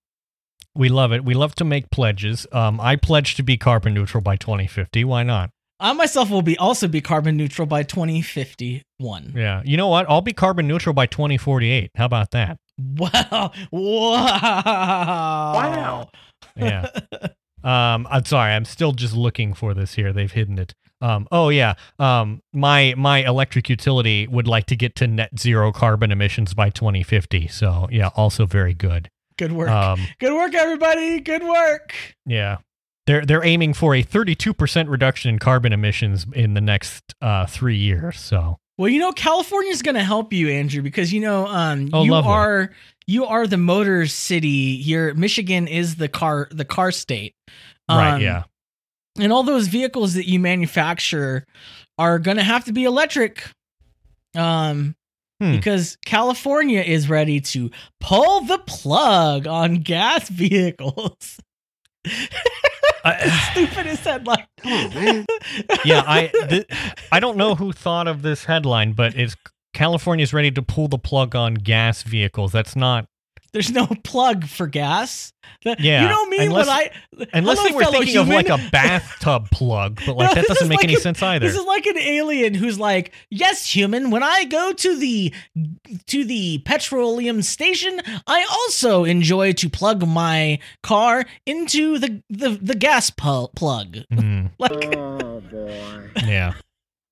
[0.75, 1.25] we love it.
[1.25, 2.47] We love to make pledges.
[2.51, 5.03] Um I pledge to be carbon neutral by 2050.
[5.03, 5.51] Why not?
[5.79, 9.33] I myself will be also be carbon neutral by 2051.
[9.35, 9.61] Yeah.
[9.63, 10.09] You know what?
[10.09, 11.91] I'll be carbon neutral by 2048.
[11.95, 12.57] How about that?
[12.77, 13.51] Wow.
[13.71, 15.51] Wow.
[15.53, 16.09] Wow.
[16.57, 16.89] Yeah.
[17.63, 18.53] um I'm sorry.
[18.53, 20.11] I'm still just looking for this here.
[20.11, 20.73] They've hidden it.
[21.01, 21.75] Um oh yeah.
[21.97, 26.69] Um my my electric utility would like to get to net zero carbon emissions by
[26.69, 27.47] 2050.
[27.47, 29.09] So, yeah, also very good.
[29.39, 29.69] Good work.
[29.69, 31.19] Um Good work, everybody.
[31.21, 31.95] Good work.
[32.27, 32.57] Yeah.
[33.07, 37.75] They're they're aiming for a 32% reduction in carbon emissions in the next uh, 3
[37.75, 38.19] years.
[38.19, 42.03] So, Well, you know, California's going to help you, Andrew, because you know, um, Oh,
[42.03, 42.31] you lovely.
[42.31, 42.69] are
[43.07, 44.77] you are the motor city.
[44.77, 47.33] Here, Michigan is the car the car state.
[47.89, 48.43] right, Um, yeah.
[49.17, 51.45] and all those vehicles that you manufacture
[51.97, 53.43] are going to have to be electric.
[54.35, 54.95] Um,
[55.41, 55.51] Hmm.
[55.53, 57.71] because California is ready to
[58.01, 61.39] pull the plug on gas vehicles.
[63.05, 64.45] I- Stupidest headline.
[64.61, 65.25] Come on, man.
[65.85, 66.67] yeah, I th-
[67.11, 69.35] I don't know who thought of this headline, but it's
[69.73, 72.51] California's ready to pull the plug on gas vehicles.
[72.51, 73.05] That's not
[73.51, 75.33] There's no plug for gas.
[75.63, 78.27] The- Yeah, you know me unless- when I unless Hello, they were fellow thinking of
[78.27, 81.47] like a bathtub plug, but like No, that doesn't make like any a- sense either.
[81.47, 85.33] This is like an alien who's like, "Yes, human, when I go to the
[86.07, 92.75] to the petroleum station, I also enjoy to plug my car into the the, the
[92.75, 96.09] gas pu- plug." Hmm, Like Oh boy.
[96.25, 96.53] yeah.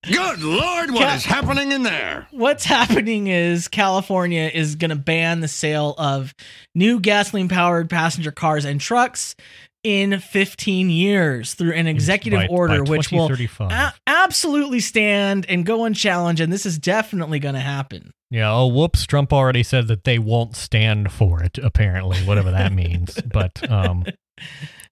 [0.07, 2.27] Good Lord, what Ca- is happening in there?
[2.31, 6.33] what's happening is California is going to ban the sale of
[6.75, 9.35] new gasoline powered passenger cars and trucks
[9.83, 15.65] in 15 years through an executive By- order by which will a- absolutely stand and
[15.65, 18.11] go unchallenged and this is definitely going to happen.
[18.29, 22.73] Yeah, oh whoops, Trump already said that they won't stand for it, apparently, whatever that
[22.73, 23.19] means.
[23.21, 24.03] But um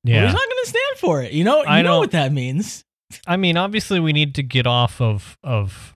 [0.06, 0.26] Well, yeah.
[0.26, 1.32] he's not going to stand for it.
[1.32, 2.84] You know, you I know what that means.
[3.28, 5.94] I mean, obviously we need to get off of of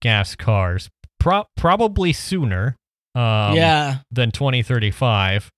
[0.00, 2.76] gas cars pro- probably sooner
[3.14, 3.98] um yeah.
[4.10, 5.50] than 2035.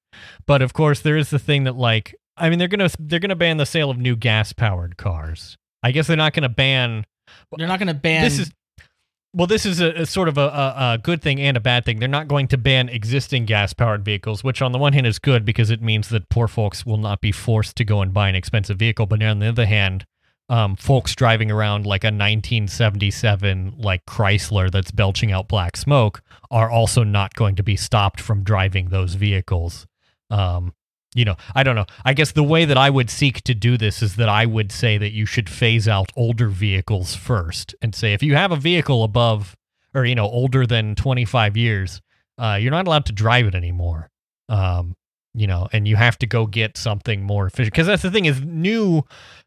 [0.46, 3.20] But of course there is the thing that like I mean they're going to they're
[3.20, 5.56] to ban the sale of new gas powered cars.
[5.82, 7.06] I guess they're not going to ban
[7.56, 8.50] They're not going to ban this is
[9.32, 11.84] well this is a, a sort of a, a, a good thing and a bad
[11.84, 15.06] thing they're not going to ban existing gas powered vehicles which on the one hand
[15.06, 18.12] is good because it means that poor folks will not be forced to go and
[18.12, 20.04] buy an expensive vehicle but on the other hand
[20.50, 26.68] um, folks driving around like a 1977 like chrysler that's belching out black smoke are
[26.68, 29.86] also not going to be stopped from driving those vehicles
[30.30, 30.74] um,
[31.14, 31.86] you know, I don't know.
[32.04, 34.70] I guess the way that I would seek to do this is that I would
[34.70, 38.56] say that you should phase out older vehicles first and say if you have a
[38.56, 39.56] vehicle above
[39.92, 42.00] or, you know, older than 25 years,
[42.38, 44.08] uh, you're not allowed to drive it anymore.
[44.48, 44.94] Um,
[45.34, 48.24] you know, and you have to go get something more efficient because that's the thing
[48.24, 49.02] is new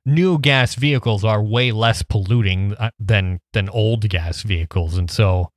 [0.05, 5.49] new gas vehicles are way less polluting uh, than than old gas vehicles and so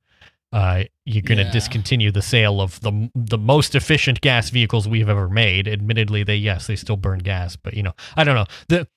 [0.53, 1.51] uh, you're going to Yeah.
[1.51, 5.67] discontinue the sale of the the most efficient gas vehicles we've ever made.
[5.67, 8.45] Admittedly, they yes they still burn gas, but you know I don't know.
[8.69, 8.87] The,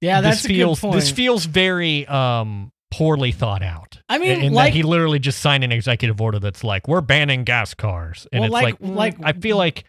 [0.00, 1.00] Yeah, this that's feels a good point.
[1.00, 3.98] this feels very um poorly thought out.
[4.08, 7.44] I mean, that like- he literally just signed an executive order that's like we're banning
[7.44, 9.84] gas cars, and Well, it's like- like, like- I feel like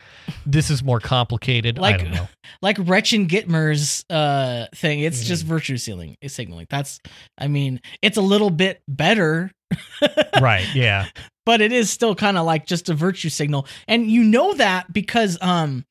[0.45, 1.77] this is more complicated.
[1.77, 2.27] I Like- don't know.
[2.61, 4.99] like Gretchen Whitmer's uh thing.
[5.01, 5.53] It's just Mm-hmm.
[5.53, 6.17] virtue signaling.
[6.27, 6.67] Signaling.
[6.69, 6.99] That's.
[7.37, 9.51] I mean, it's a little bit better,
[10.41, 10.65] right?
[10.73, 11.05] Yeah.
[11.45, 14.91] but it is still kind of like just a virtue signal, and you know that
[14.91, 15.85] because um,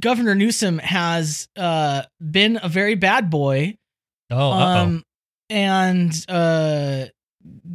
[0.00, 3.76] Governor Newsom has uh been a very bad boy.
[4.30, 5.02] Oh, um,
[5.50, 7.06] and uh,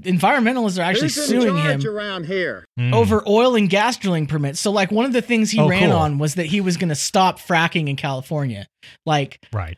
[0.02, 1.96] environmentalists are actually Who's suing charge him.
[1.96, 2.66] around here?
[2.80, 2.92] oh.
[2.94, 4.60] over oil and gas drilling permits.
[4.60, 5.98] So like one of the things he Oh, ran cool.
[5.98, 8.68] on was that he was going to stop fracking in California.
[9.06, 9.78] Like right.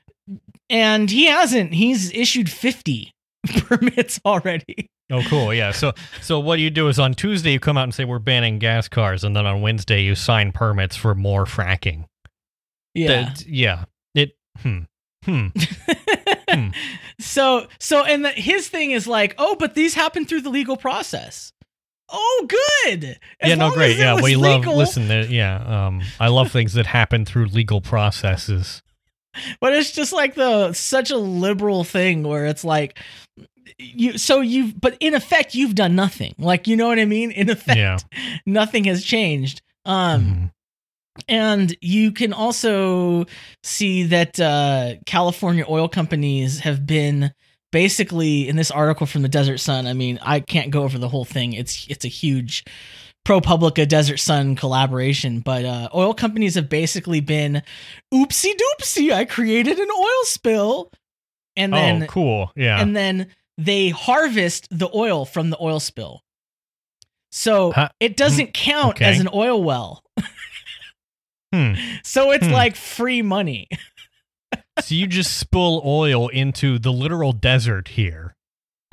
[0.70, 1.74] and he hasn't.
[1.74, 3.12] He's issued 50
[3.66, 4.90] permits already.
[5.12, 5.54] Oh, cool.
[5.54, 5.72] Yeah.
[5.74, 8.60] So, so what you do is on Tuesday you come out and say we're banning
[8.60, 12.06] gas cars, and then on Wednesday you sign permits for more fracking.
[12.94, 13.08] Yeah.
[13.26, 13.86] That- yeah.
[14.16, 14.38] It.
[14.60, 14.80] Hmm.
[15.26, 15.48] Hmm.
[16.54, 16.70] Hmm.
[17.20, 20.78] so so and the, his thing is like, "Oh, but these happen through the legal
[20.78, 21.54] process."
[22.14, 23.18] Oh, good.
[23.40, 23.56] As yeah.
[23.56, 23.72] No.
[23.72, 23.98] Great.
[23.98, 24.22] Yeah.
[24.22, 24.66] We love.
[24.66, 25.08] Listen.
[25.08, 25.88] there- Yeah.
[25.88, 26.02] Um.
[26.20, 28.82] I love things that happen through legal processes.
[29.62, 33.00] but it's just like the such a liberal thing where it's like
[33.80, 37.32] you so you've but in effect you've done nothing like you know what i mean
[37.32, 37.98] in effect Yeah.
[38.46, 40.52] nothing has changed um Mhm.
[41.28, 43.26] And you can also
[43.64, 47.34] see that uh california oil companies have been
[47.72, 51.10] basically in this article from the desert sun i mean i can't go over the
[51.10, 52.64] whole thing it's it's a huge
[53.24, 57.62] ProPublica Desert Sun collaboration, but uh, oil companies have basically been
[58.12, 59.14] oopsie doopsie.
[59.14, 60.92] I created an oil spill,
[61.56, 62.52] and then oh, cool.
[62.56, 62.82] Yeah.
[62.82, 63.28] and then
[63.60, 66.24] they harvest the oil from the oil spill.
[67.32, 67.90] So Huh.
[68.00, 69.06] it doesn't count okay.
[69.06, 70.04] as an oil well.
[71.54, 71.74] hmm.
[72.04, 72.54] So it's Hmm.
[72.54, 73.68] like free money.
[74.82, 78.36] So you just spill oil into the literal desert here.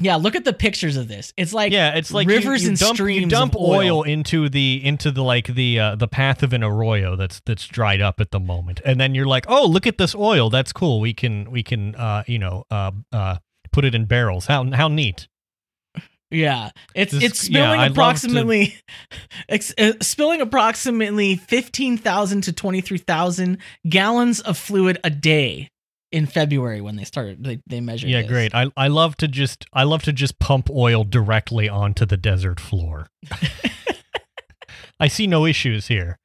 [0.00, 1.32] Yeah, look at the pictures of this.
[1.36, 4.02] It's like yeah, it's like rivers you, and dump, streams You dump of oil.
[4.02, 8.00] into the into the like the uh, the path of an arroyo that's that's dried
[8.00, 10.50] up at the moment, and then you're like, oh, look at this oil.
[10.50, 11.00] That's cool.
[11.00, 13.36] We can we can uh you know uh uh
[13.72, 14.46] put it in barrels.
[14.46, 15.26] How how neat.
[16.30, 18.74] Yeah, it's This- it's spilling to- approximately
[19.48, 23.58] ex- uh, spilling approximately fifteen thousand to twenty three thousand
[23.88, 25.70] gallons of fluid a day.
[26.10, 27.44] in February when they started.
[27.44, 28.08] They they measured.
[28.10, 28.30] Yeah, this.
[28.30, 28.54] great.
[28.54, 32.60] I I love to just I love to just pump oil directly onto the desert
[32.60, 33.08] floor.
[35.00, 36.18] I see no issues here.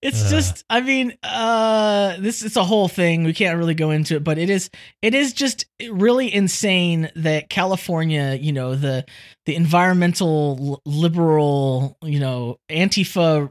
[0.00, 0.30] It's Uh.
[0.30, 3.24] just, I mean, uh, this is a whole thing.
[3.24, 4.70] We can't really go into it, but it is,
[5.02, 9.04] it is just really insane that California, you know, the
[9.46, 13.50] the environmental liberal, you know, Antifa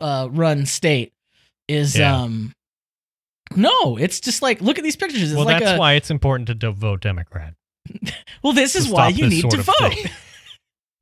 [0.00, 1.12] uh, run state
[1.68, 2.16] is, Yeah.
[2.22, 2.52] um,
[3.54, 5.22] no, it's just like look at these pictures.
[5.22, 7.54] It's well, like that's a, why it's important to vote Democrat.
[8.42, 9.94] well, this is why you need to vote.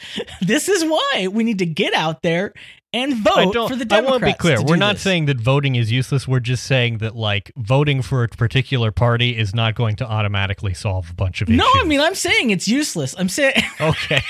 [0.04, 0.26] Thing.
[0.40, 2.52] this is why we need to get out there
[2.92, 3.68] and I vote don't.
[3.68, 4.06] for the Democrats.
[4.06, 4.56] I want to be clear.
[4.58, 5.02] to We're not this.
[5.02, 6.28] saying that voting is useless.
[6.28, 10.74] We're just saying that like voting for a particular party is not going to automatically
[10.74, 11.58] solve a bunch of issues.
[11.58, 13.14] No, I mean I'm saying it's useless.
[13.18, 14.20] I'm saying okay.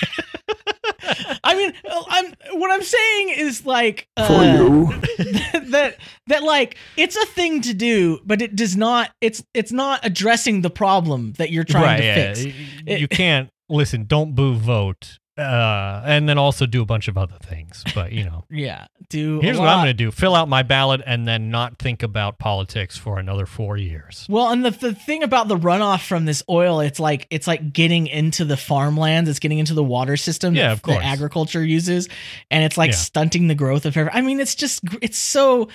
[1.44, 1.72] I mean,
[2.08, 4.86] I'm what I'm saying is like uh, For you.
[5.70, 5.96] that
[6.28, 9.10] that like it's a thing to do, but it does not.
[9.20, 11.96] It's it's not addressing the problem that you're trying right.
[11.98, 12.14] to yeah.
[12.14, 12.44] fix.
[12.46, 12.54] Y-
[12.86, 14.04] It- you can't listen.
[14.06, 15.18] Don't boo vote.
[15.36, 17.82] Uh, and then also do a bunch of other things.
[17.92, 19.40] But you know, Yeah, do.
[19.40, 22.38] here's what I'm going to do: fill out my ballot and then not think about
[22.38, 24.26] politics for another four years.
[24.28, 27.72] Well, and the, the thing about the runoff from this oil, it's like it's like
[27.72, 29.28] getting into the farmlands.
[29.28, 30.98] It's getting into the water system Yeah, that, of course.
[30.98, 32.08] that agriculture uses,
[32.52, 32.96] and it's like Yeah.
[32.96, 33.96] stunting the growth of.
[33.96, 35.68] every- I mean, it's just it's so.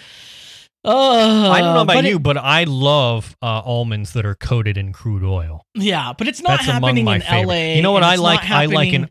[0.86, 4.36] Uh, I don't know about but it- you, but I love uh, almonds that are
[4.36, 5.66] coated in crude oil.
[5.76, 7.42] yeah, but it's not That's happening in favorite.
[7.44, 7.76] L.A.
[7.76, 8.50] You know what I like?
[8.50, 9.10] I like an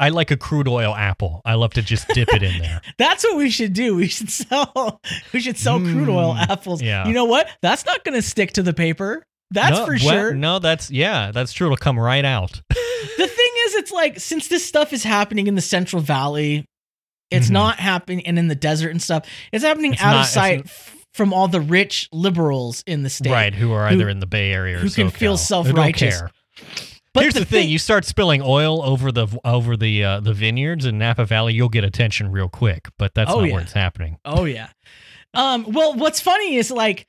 [0.00, 1.42] I like a crude oil apple.
[1.44, 2.80] I love to just dip it in there.
[2.98, 3.94] That's what we should do.
[3.96, 5.00] We should sell.
[5.32, 6.82] We should sell crude oil Mm, apples.
[6.82, 7.06] yeah.
[7.06, 7.48] You know what?
[7.62, 9.22] That's not going to stick to the paper.
[9.52, 10.34] That's No, for well, sure.
[10.34, 11.66] No, that's yeah, that's true.
[11.68, 12.60] It'll come right out.
[13.16, 16.66] The thing is, it's like since this stuff is happening in the Central Valley,
[17.30, 17.52] it's Mhm.
[17.52, 20.70] not happening, and in the desert and stuff, it's happening It's out not- of sight
[21.14, 23.30] from all the rich liberals in the state.
[23.30, 26.18] Right, who are Who- either in the Bay Area or who can feel self-righteous.
[26.20, 26.30] care.
[27.12, 30.86] But Here's the, thing: you start spilling oil over the over the uh, the vineyards
[30.86, 32.88] in Napa Valley, you'll get attention real quick.
[32.98, 33.52] But that's Oh, not yeah.
[33.54, 34.18] where it's happening.
[34.24, 34.68] Oh yeah.
[35.34, 35.64] Um.
[35.72, 37.06] Well, what's funny is like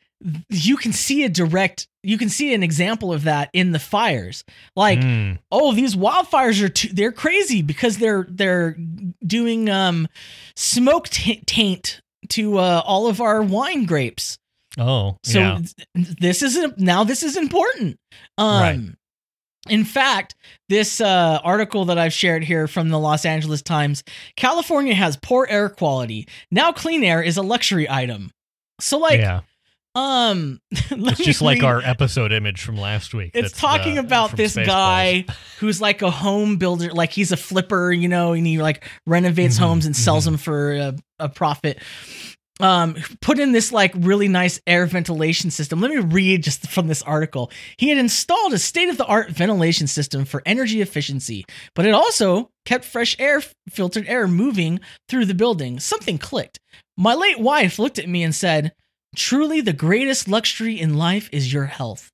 [0.49, 4.43] you can see a direct, you can see an example of that in the fires.
[4.76, 8.76] Like, Mm, oh, these wildfires are too, they're crazy because they're they're
[9.26, 10.08] doing um
[10.56, 14.38] smoke ta- taint to uh, all of our wine grapes.
[14.80, 15.60] oh, So yeah.
[15.95, 17.97] th- this is now this is important.
[18.38, 18.80] Um Right.
[19.70, 20.36] In fact,
[20.70, 24.03] this uh, article that I've shared here from the Los Angeles Times,
[24.36, 26.28] California has poor air quality.
[26.49, 28.32] Now clean air is a luxury item.
[28.80, 29.41] So like yeah,
[29.93, 33.32] um it's just like read- our episode image from last week.
[33.36, 34.66] it's talking uh, about this Spaceballs.
[34.66, 35.26] guy
[35.59, 39.57] who's like a home builder, like he's a flipper, you know, and he like renovates
[39.57, 40.26] Mhm, homes and sells mhm.
[40.26, 41.78] them for a, a profit.
[42.62, 45.82] Um, put in this like really nice air ventilation system.
[45.82, 47.51] Let me read just from this article.
[47.78, 51.93] He had installed a state of the art ventilation system for energy efficiency, but it
[51.93, 55.80] also kept fresh air, filtered air moving through the building.
[55.80, 56.59] Something clicked.
[56.97, 58.74] My late wife looked at me and said,
[59.16, 62.11] Truly, the greatest luxury in life is your health.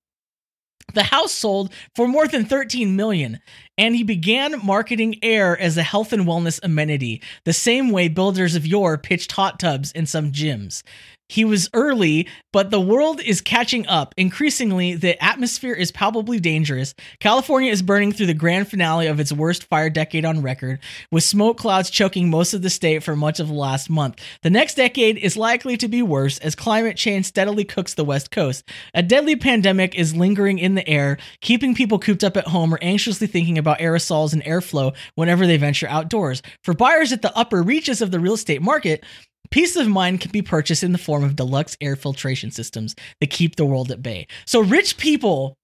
[0.93, 3.39] The house sold for more than 13 million,
[3.77, 8.55] and he began marketing air as a health and wellness amenity, the same way builders
[8.55, 10.83] of yore pitched hot tubs in some gyms.
[11.29, 14.13] He was early, but the world is catching up.
[14.17, 16.95] Increasingly, the atmosphere is palpably dangerous.
[17.19, 20.79] California is burning through the grand finale of its worst fire decade on record,
[21.11, 24.21] with smoke clouds choking most of the state for much of the last month.
[24.41, 28.31] The next decade is likely to be worse as climate change steadily cooks the West
[28.31, 28.63] Coast.
[28.93, 32.79] A deadly pandemic is lingering in the air, keeping people cooped up at home or
[32.81, 36.41] anxiously thinking about aerosols and airflow whenever they venture outdoors.
[36.63, 39.03] For buyers at the upper reaches of the real estate market,
[39.49, 43.29] Peace of mind can be purchased in the form of deluxe air filtration systems that
[43.29, 44.27] keep the world at bay.
[44.45, 45.55] So rich people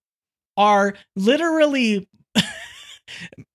[0.58, 2.08] are literally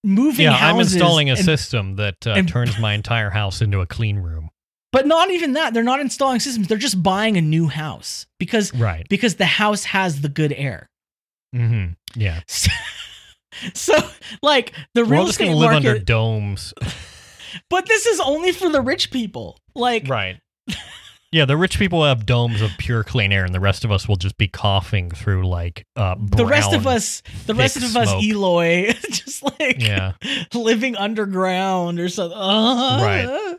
[0.04, 3.80] moving Yeah, I'm installing a and- system that uh, and- turns my entire house into
[3.80, 4.50] a clean room.
[4.92, 5.74] but not even that.
[5.74, 6.66] They're not installing systems.
[6.68, 9.06] They're just buying a new house because Right.
[9.08, 10.88] because the house has the good air.
[11.54, 12.40] hmm Yeah.
[13.74, 13.94] So,
[14.40, 16.74] like the We're real just estate gonna live market, under domes.
[17.70, 19.58] but this is only for the rich people.
[19.78, 20.38] Like Right.
[21.30, 24.08] Yeah, the rich people have domes of pure clean air, and the rest of us
[24.08, 27.96] will just be coughing through like uh, the rest of us, the rest thick of
[27.98, 28.22] us, smoke.
[28.24, 30.12] Eloy, just like Yeah.
[30.54, 32.38] living underground or something.
[32.38, 33.56] Uh, Right.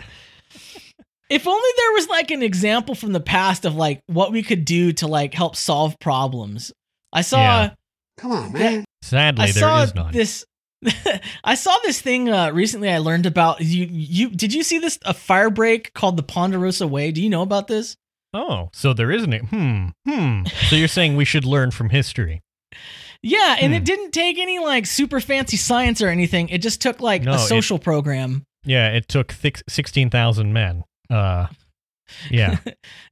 [1.30, 4.66] If only there was like an example from the past of like what we could
[4.66, 6.72] do to like help solve problems.
[7.14, 7.70] I saw Yeah.
[8.18, 8.86] Come on, man.
[9.04, 10.12] Sadly, I there saw is none.
[10.12, 10.44] this
[11.44, 14.98] I saw this thing uh recently I learned about you you did you see this
[15.06, 17.12] a fire break called the Ponderosa Way?
[17.12, 17.96] Do you know about this?
[18.34, 19.46] Oh, so there isn't it?
[19.46, 19.88] Hmm.
[20.08, 20.44] Hmm.
[20.70, 22.42] So you're saying we should learn from history?
[23.22, 23.78] Yeah, and Hmm.
[23.78, 26.48] it didn't take any like super fancy science or anything.
[26.48, 28.46] It just took like No, a it- social program.
[28.64, 30.86] Yeah, it took thic- sixteen thousand men.
[31.10, 31.48] Uh,
[32.32, 32.60] yeah.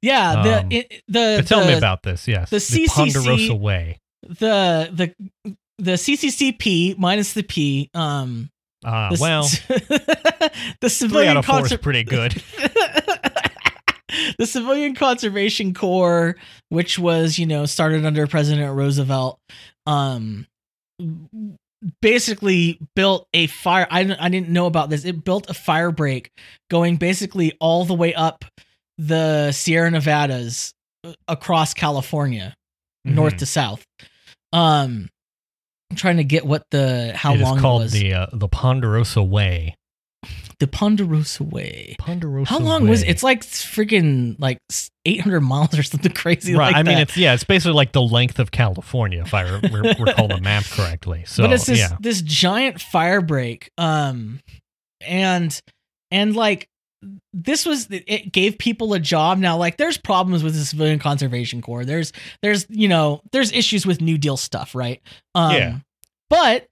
[0.02, 2.26] Yeah, the Um, it, the tell me about this.
[2.26, 4.00] Yes, the CCC Ponderosa Way.
[4.24, 7.90] the the the CCCP minus the P.
[7.94, 8.50] Um,
[8.86, 9.42] Ah, the, well,
[10.82, 12.32] the civilian out of four is conser- pretty good.
[14.38, 16.36] the Civilian Conservation Corps,
[16.70, 19.40] which was you know started under President Roosevelt,
[19.88, 20.46] um,
[22.02, 23.88] basically built a fire.
[23.90, 25.06] I didn't, I didn't know about this.
[25.06, 26.32] It built a fire break
[26.70, 28.46] going basically all the way up
[28.98, 30.74] the Sierra Nevadas
[31.04, 32.56] uh, across California,
[33.06, 33.40] north Mhm.
[33.40, 33.86] to south.
[34.54, 35.10] Um,
[35.90, 37.92] I'm trying to get what the how It is long called it was.
[37.94, 39.76] the uh, the Ponderosa Way.
[40.60, 41.96] the Ponderosa Way.
[42.00, 42.50] Ponderosa.
[42.50, 43.10] How long was it?
[43.10, 44.60] It's like freaking like
[45.06, 46.68] 800 miles or something crazy right.
[46.68, 47.04] like I mean, that.
[47.04, 50.66] it's yeah, it's basically like the length of California, if I re- recall the map
[50.66, 51.24] correctly.
[51.26, 54.42] So but it's this yeah, this giant fire break um
[55.02, 55.58] and
[56.12, 56.68] and like
[57.34, 59.38] this was it gave people a job.
[59.38, 61.86] Now like there's problems with the civilian conservation corps.
[61.86, 65.02] There's there's you know there's issues with new deal stuff right?
[65.36, 65.78] Um Yeah.
[66.30, 66.68] but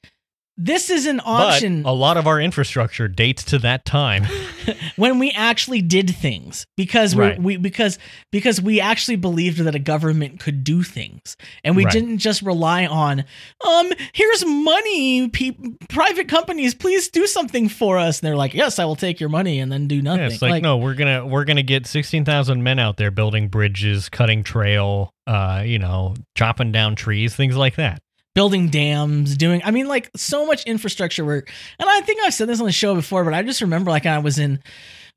[0.58, 4.26] this is an option but a lot of our infrastructure dates to that time.
[4.96, 7.42] when we actually did things because we Right.
[7.42, 8.00] we because
[8.32, 11.92] because we actually believed that a government could do things and we Right.
[11.94, 13.26] didn't just rely on
[13.68, 15.52] um here's money pe-
[15.90, 19.30] private companies please do something for us and they're like yes I will take your
[19.30, 22.24] money and then do nothing Yeah, it's like, no, we're gonna we're gonna get sixteen
[22.26, 27.56] thousand men out there building bridges, cutting trail, uh, you know, chopping down trees, things
[27.58, 28.00] like that.
[28.36, 31.52] Building dams doing I mean like so much infrastructure work.
[31.80, 34.06] And I think I've said this on the show before but I just remember like
[34.06, 34.62] I was in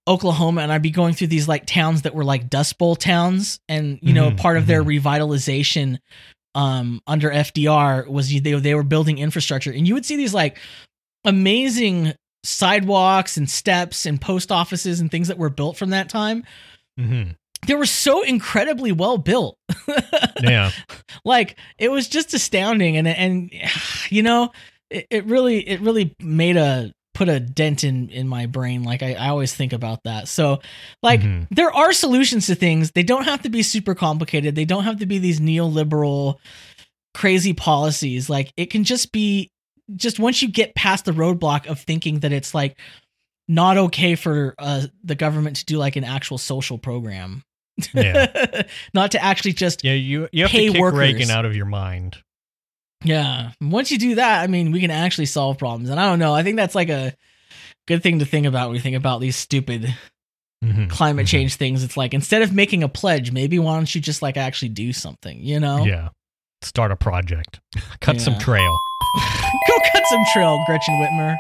[0.07, 3.61] Oklahoma and I'd be going through these like towns that were like Dust Bowl towns.
[3.69, 5.99] And you know Mhm, part of their revitalization
[6.55, 9.73] um under FDR was they they were building infrastructure.
[9.73, 10.59] And you would see these like
[11.25, 12.15] amazing
[12.45, 16.45] sidewalks and steps and post offices and things that were built from that time.
[16.97, 17.31] Hmm
[17.67, 19.57] they were so incredibly well built.
[20.41, 20.71] Yeah,
[21.25, 22.97] like it was just astounding.
[22.97, 23.51] And and
[24.09, 24.53] you know
[24.89, 28.85] it, it really it really made a put a dent in in my brain.
[28.85, 30.29] Like i, I always think about that.
[30.29, 30.61] So
[31.03, 31.49] like Mhm.
[31.51, 32.93] there are solutions to things.
[32.93, 34.55] They don't have to be super complicated.
[34.55, 36.37] They don't have to be these neoliberal
[37.15, 38.31] crazy policies.
[38.31, 39.51] Like it can just be
[39.97, 42.79] just once you get past the roadblock of thinking that it's like
[43.49, 47.43] not okay for uh, the government to do like an actual social program
[47.95, 48.63] Yeah.
[48.95, 49.93] not to actually just yeah.
[49.95, 50.99] You you have Pay to kick workers.
[50.99, 52.17] Reagan out of your mind.
[53.05, 53.53] Yeah.
[53.61, 55.89] Once you do that, I mean, we can actually solve problems.
[55.91, 56.35] And I don't know.
[56.35, 57.15] I think that's like a
[57.87, 59.95] good thing to think about when you think about these stupid
[60.65, 61.31] Mhm, climate mhm.
[61.31, 61.85] change things.
[61.85, 64.93] It's like instead of making a pledge, maybe why don't you just like actually do
[64.93, 65.85] something, you know?
[65.85, 66.09] Yeah,
[66.63, 67.61] start a project,
[68.01, 68.77] cut some trail.
[69.69, 71.37] Go cut some trail, Gretchen Whitmer.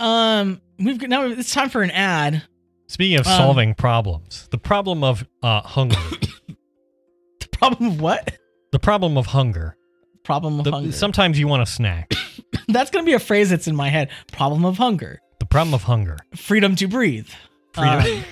[0.00, 2.44] um, we've got now it's time for an ad.
[2.88, 5.96] Speaking of Um, solving problems, the problem of uh, hunger,
[7.40, 8.38] The problem of what?
[8.72, 9.76] the problem of hunger.
[10.24, 10.92] Problem of The- hunger.
[10.92, 12.12] sometimes you want a snack.
[12.68, 14.10] that's gonna be a phrase that's in my head.
[14.32, 15.20] Problem of hunger.
[15.40, 16.18] The problem of hunger.
[16.36, 17.28] Freedom to breathe.
[17.72, 18.00] Freedom.
[18.00, 18.24] Um,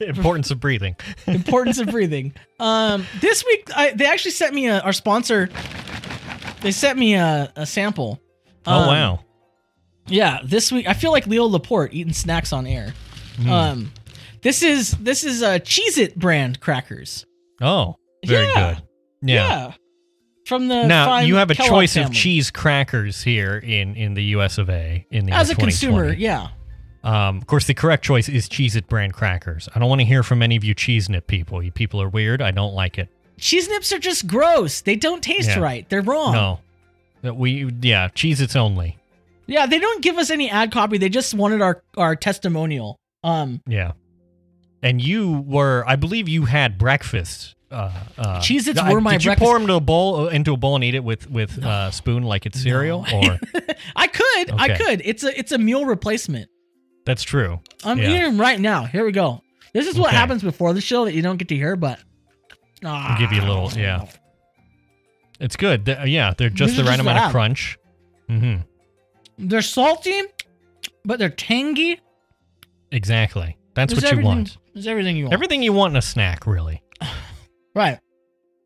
[0.00, 0.96] Importance of breathing.
[1.28, 2.34] importance of breathing.
[2.58, 5.48] Um, this week I, they actually sent me a, our sponsor.
[6.62, 8.20] They sent me a, a sample.
[8.66, 9.20] oh Um, wow.
[10.08, 12.92] Yeah, this week I feel like Leo Laporte eating snacks on air.
[13.36, 13.50] Hmm.
[13.50, 13.92] Um,
[14.42, 17.24] this is this is uh, Cheez It brand crackers.
[17.60, 18.74] oh, very yeah.
[18.74, 18.82] good.
[19.28, 19.72] Yeah.
[20.46, 24.24] From the Now you have a Kellogg choice of cheese crackers here in in the
[24.36, 24.58] U.S.
[24.58, 25.06] of A.
[25.10, 26.12] In the as a consumer.
[26.12, 26.48] Yeah,
[27.02, 29.68] Um, of course, the correct choice is Cheez It brand crackers.
[29.74, 31.62] I don't want to hear from any of you Cheese Nip people.
[31.62, 32.42] You people are weird.
[32.42, 33.08] I don't like it.
[33.38, 34.82] cheese nips are just gross.
[34.82, 35.60] They don't taste Yeah.
[35.60, 35.88] right.
[35.88, 36.34] They're wrong.
[37.22, 37.32] No.
[37.32, 38.98] We yeah, Cheez Its only.
[39.46, 40.98] Yeah, they don't give us any ad copy.
[40.98, 42.98] They just wanted our our testimonial.
[43.24, 43.92] Um, Yeah.
[44.82, 47.54] And you were, I believe, you had breakfast.
[47.70, 49.20] Uh, uh, Cheez-Its I- were my breakfast.
[49.20, 51.02] Did you breakfast- pour them into a bowl, uh, into a bowl, and eat it
[51.02, 53.04] with with uh, spoon like it's cereal?
[53.10, 53.18] No.
[53.30, 53.38] Or
[53.96, 55.00] I could, I could.
[55.04, 56.48] It's a it's a meal replacement.
[57.06, 57.60] that's true.
[57.82, 58.10] I'm Yeah.
[58.10, 58.84] eating them right now.
[58.84, 59.40] Here we go.
[59.72, 60.16] This is what Okay.
[60.16, 61.98] happens before the show that you don't get to hear, but
[62.84, 64.06] I'll give you a little, yeah.
[65.40, 65.84] It's good.
[65.86, 67.26] They- yeah, they're just the right just amount bad.
[67.26, 67.76] of crunch.
[68.30, 69.48] Mm-hmm.
[69.48, 70.20] They're salty,
[71.04, 72.00] but they're tangy.
[72.94, 73.56] Exactly.
[73.74, 74.56] That's There's what you want.
[74.72, 75.34] There's everything you want.
[75.34, 76.80] Everything you want in a snack, really.
[77.74, 77.98] right.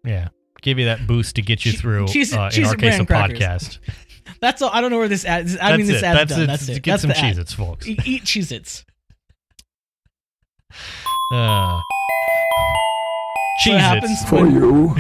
[0.04, 0.28] Yeah.
[0.60, 2.08] Give you that boost to get you Che- through.
[2.08, 3.38] cheese- uh, in our and case, a crackers.
[3.38, 3.78] podcast.
[4.40, 4.70] That's all.
[4.72, 5.46] I don't know where this ad.
[5.46, 6.04] This, I That's mean, this it.
[6.04, 6.42] ad's That's done.
[6.42, 6.46] it.
[6.46, 6.82] That's it.
[6.82, 7.34] Get That's some the ad.
[7.36, 7.86] Cheez-Its, folks.
[7.88, 8.84] E- Eat Cheez-Its.
[11.30, 11.80] Uh,
[13.64, 13.80] Jesus.
[13.82, 14.96] happens For when- you.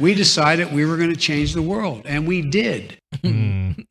[0.00, 2.98] We decided we were going to change the world, and we did.
[3.18, 3.84] Mm.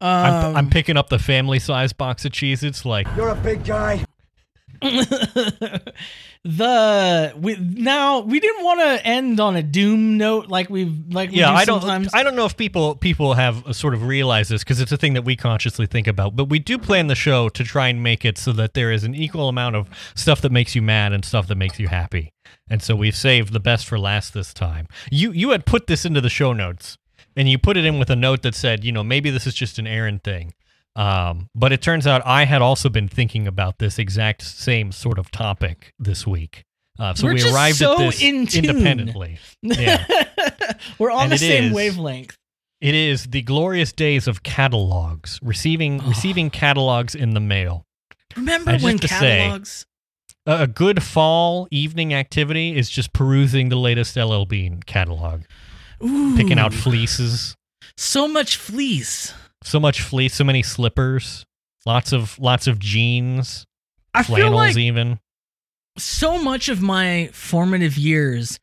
[0.00, 3.36] I'm, Um, I'm picking up the family size box of Cheez Its like You're a
[3.36, 4.04] big guy.
[6.44, 11.30] the we now we didn't want to end on a doom note like we've like
[11.30, 12.08] we yeah do i don't sometimes.
[12.12, 15.14] i don't know if people people have sort of realized this because it's a thing
[15.14, 18.24] that we consciously think about but we do plan the show to try and make
[18.24, 21.24] it so that there is an equal amount of stuff that makes you mad and
[21.24, 22.32] stuff that makes you happy
[22.68, 26.04] and so we've saved the best for last this time you you had put this
[26.04, 26.98] into the show notes
[27.36, 29.54] and you put it in with a note that said you know maybe this is
[29.54, 30.52] just an Aaron thing
[30.94, 35.18] um, but it turns out I had also been thinking about this exact same sort
[35.18, 36.64] of topic this week.
[36.98, 39.38] Uh, so We're we arrived so at this in independently.
[39.62, 40.04] Yeah.
[40.98, 42.36] We're on And the same is- wavelength.
[42.82, 46.08] It is the glorious days of catalogs, receiving Oh.
[46.08, 47.86] receiving catalogs in the mail.
[48.36, 49.86] Remember when say- catalogs?
[50.44, 55.44] A, a good fall evening activity is just perusing the latest LL Bean catalog,
[56.36, 57.54] picking out fleeces.
[57.96, 59.32] so much fleece.
[59.64, 61.46] So much fleece, so many slippers,
[61.86, 63.64] lots of lots of jeans,
[64.12, 65.20] I feel flannels like even.
[65.98, 68.58] so much of my formative years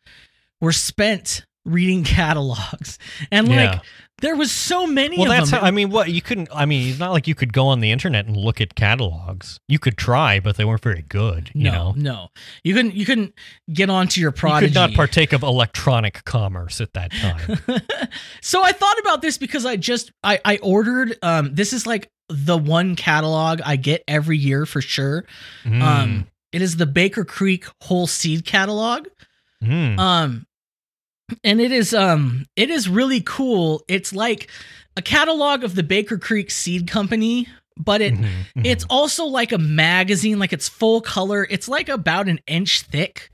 [0.59, 2.97] were spent reading catalogs,
[3.31, 3.79] and like Yeah.
[4.21, 5.61] There was so many Well, of that's them.
[5.61, 6.49] how, I mean, what you couldn't.
[6.53, 9.59] I mean, it's not like you could go on the internet and look at catalogs.
[9.67, 11.51] You could try, but they weren't very good.
[11.53, 12.27] You no, know, no,
[12.63, 12.95] you couldn't.
[12.95, 13.33] You couldn't
[13.71, 17.59] get onto your you could not partake of electronic commerce at that time.
[18.41, 22.09] so I thought about this because I just I I ordered um this is like
[22.29, 25.25] the one catalog I get every year for sure.
[25.63, 29.07] Mm, Um it is the Baker Creek whole seed catalog.
[29.63, 29.97] mm.
[29.99, 30.45] Um
[31.43, 33.83] and it is um it is really cool.
[33.87, 34.49] It's like
[34.97, 38.23] a catalog of the Baker Creek Seed Company, but it Mhm,
[38.57, 38.65] mhm.
[38.65, 41.47] it's also like a magazine, like it's full color.
[41.49, 43.29] It's like about an inch thick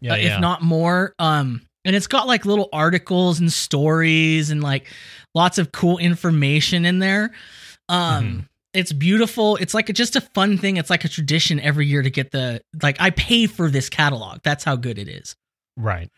[0.00, 0.34] yeah, uh, yeah.
[0.36, 1.14] if not more.
[1.18, 4.86] Um, and it's got like little articles and stories and like
[5.34, 7.30] lots of cool information in there.
[7.88, 8.48] Um, Mhm.
[8.74, 9.56] it's beautiful.
[9.56, 10.76] It's like a, just a fun thing.
[10.76, 12.96] It's like a tradition every year to get the like.
[13.00, 14.40] I pay for this catalog.
[14.44, 15.36] That's how good it is.
[15.76, 16.10] right.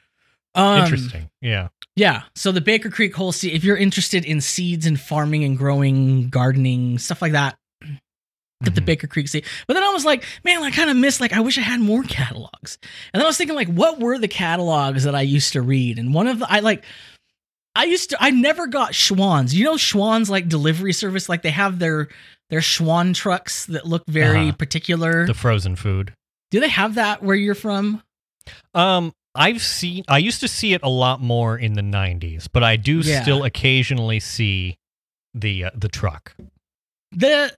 [0.55, 1.31] Um, Interesting.
[1.41, 1.69] Yeah.
[1.97, 2.23] Yeah.
[2.35, 3.53] So the Baker Creek whole seed.
[3.55, 7.57] If you're interested in seeds and farming and growing, gardening, stuff like that,
[8.63, 8.85] get the Mhm.
[8.87, 9.45] Baker Creek seed.
[9.67, 11.81] But then I was like, man, I kind of miss like I wish I had
[11.81, 12.79] more catalogs.
[13.13, 15.99] And then I was thinking like, what were the catalogs that I used to read?
[15.99, 16.85] And one of the I like.
[17.75, 18.19] I used to.
[18.23, 19.55] I never got Schwan's.
[19.55, 21.31] You know, Schwan's like delivery service.
[21.31, 22.09] Like they have their
[22.51, 24.57] their Schwan trucks that look very Uh-huh.
[24.59, 25.27] particular.
[25.27, 26.13] The frozen food.
[26.51, 28.03] Do they have that where you're from?
[28.75, 30.05] Um, I've seen.
[30.09, 33.23] I used to see it a lot more in the '90s, but I do Yeah.
[33.23, 34.77] still occasionally see
[35.35, 36.35] the uh, the truck.
[37.15, 37.55] The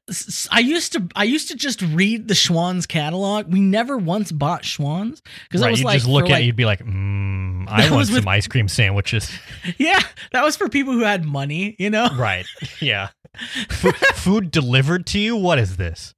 [0.51, 3.53] I used to I used to just read the Schwan's catalog.
[3.53, 6.47] We never once bought Schwan's because I was you like, just look at like- it,
[6.47, 9.31] you'd be like, mm, I want was some ice cream sandwiches.
[9.79, 10.01] yeah,
[10.33, 12.09] that was for people who had money, you know.
[12.17, 12.47] right.
[12.81, 13.09] Yeah.
[13.35, 15.37] F- food delivered to you.
[15.37, 16.15] What is this?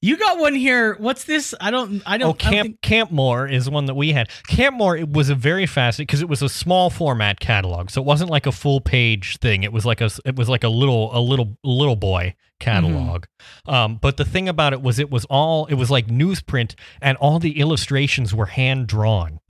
[0.00, 0.94] You got one here.
[0.98, 1.54] What's this?
[1.60, 2.02] I don't.
[2.06, 2.28] I don't.
[2.28, 4.28] Oh, I don't Camp think- Campmor is one that we had.
[4.48, 8.00] Camp Campmor it was a very fascinating because it was a small format catalog, so
[8.00, 9.62] it wasn't like a full page thing.
[9.62, 13.24] It was like a it was like a little a little little boy catalog.
[13.66, 13.70] Mm-hmm.
[13.74, 17.16] Um, but the thing about it was it was all it was like newsprint, and
[17.18, 19.40] all the illustrations were hand drawn.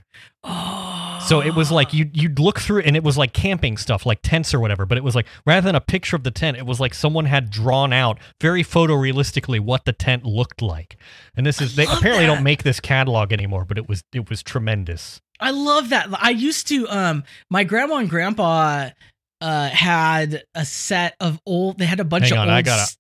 [0.45, 1.07] oh.
[1.31, 4.19] So it was like you you'd look through and it was like camping stuff, like
[4.21, 4.85] tents or whatever.
[4.85, 7.27] But it was like rather than a picture of the tent, it was like someone
[7.27, 10.97] had drawn out very photorealistically what the tent looked like.
[11.37, 12.35] And this is they apparently that.
[12.35, 15.21] don't make this catalog anymore, but it was it was tremendous.
[15.39, 16.09] I love that.
[16.21, 16.89] I used to.
[16.89, 18.91] Um, my grandma and grandpa
[19.41, 21.79] uh had a set of old.
[21.79, 22.57] They had a bunch Hang of on, old.
[22.57, 22.93] I gotta-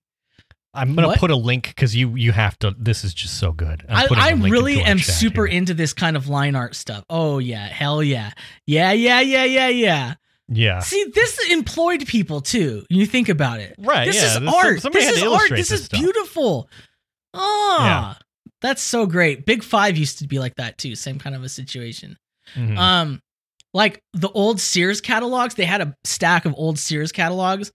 [0.72, 1.18] I'm gonna What?
[1.18, 2.74] put a link because you you have to.
[2.78, 3.84] This is just so good.
[3.88, 5.56] I'm I, I really am super here.
[5.58, 7.04] into this kind of line art stuff.
[7.10, 8.30] Oh yeah, hell yeah,
[8.66, 10.14] yeah, yeah, yeah, yeah, yeah.
[10.52, 10.80] Yeah.
[10.80, 12.84] See, this employed people too.
[12.90, 14.82] You think about it, Right, This yeah, is this- art.
[14.92, 15.50] This is art.
[15.50, 16.00] This this is stuff.
[16.00, 16.68] beautiful.
[17.34, 18.18] Ah,
[18.60, 19.46] that's so great.
[19.46, 20.94] Big Five used to be like that too.
[20.94, 22.16] Same kind of a situation.
[22.56, 22.76] Mhm.
[22.76, 23.22] Um,
[23.72, 27.70] like the old Sears catalogs, they had a stack of old Sears catalogs,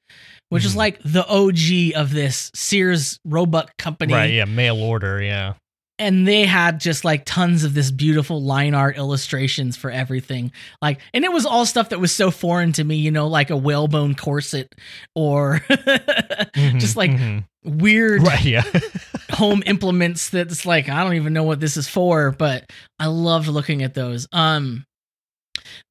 [0.56, 0.78] which is Mhm.
[0.78, 4.14] like the OG of this Sears Roebuck company.
[4.14, 4.32] right.
[4.34, 4.46] Yeah.
[4.46, 5.22] Mail order.
[5.22, 5.54] Yeah.
[5.98, 10.52] and they had just like tons of this beautiful line art illustrations for everything
[10.82, 13.50] like and it was all stuff that was so foreign to me you know like
[13.50, 14.68] a whalebone corset
[15.16, 17.46] or just Mhm, like mhm.
[17.64, 18.44] weird right.
[18.44, 18.64] Yeah.
[19.32, 23.48] home implements that's like i don't even know what this is for but i loved
[23.48, 24.84] looking at those um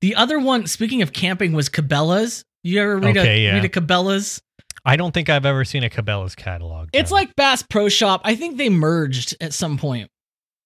[0.03, 3.55] the other one speaking of camping was cabela's you ever read Okay, a yeah.
[3.55, 4.43] read a cabela's
[4.85, 6.89] I don't think I've ever seen a Cabela's catalog.
[6.93, 8.21] It's like Bass Pro Shop.
[8.25, 10.11] I think they merged at some point,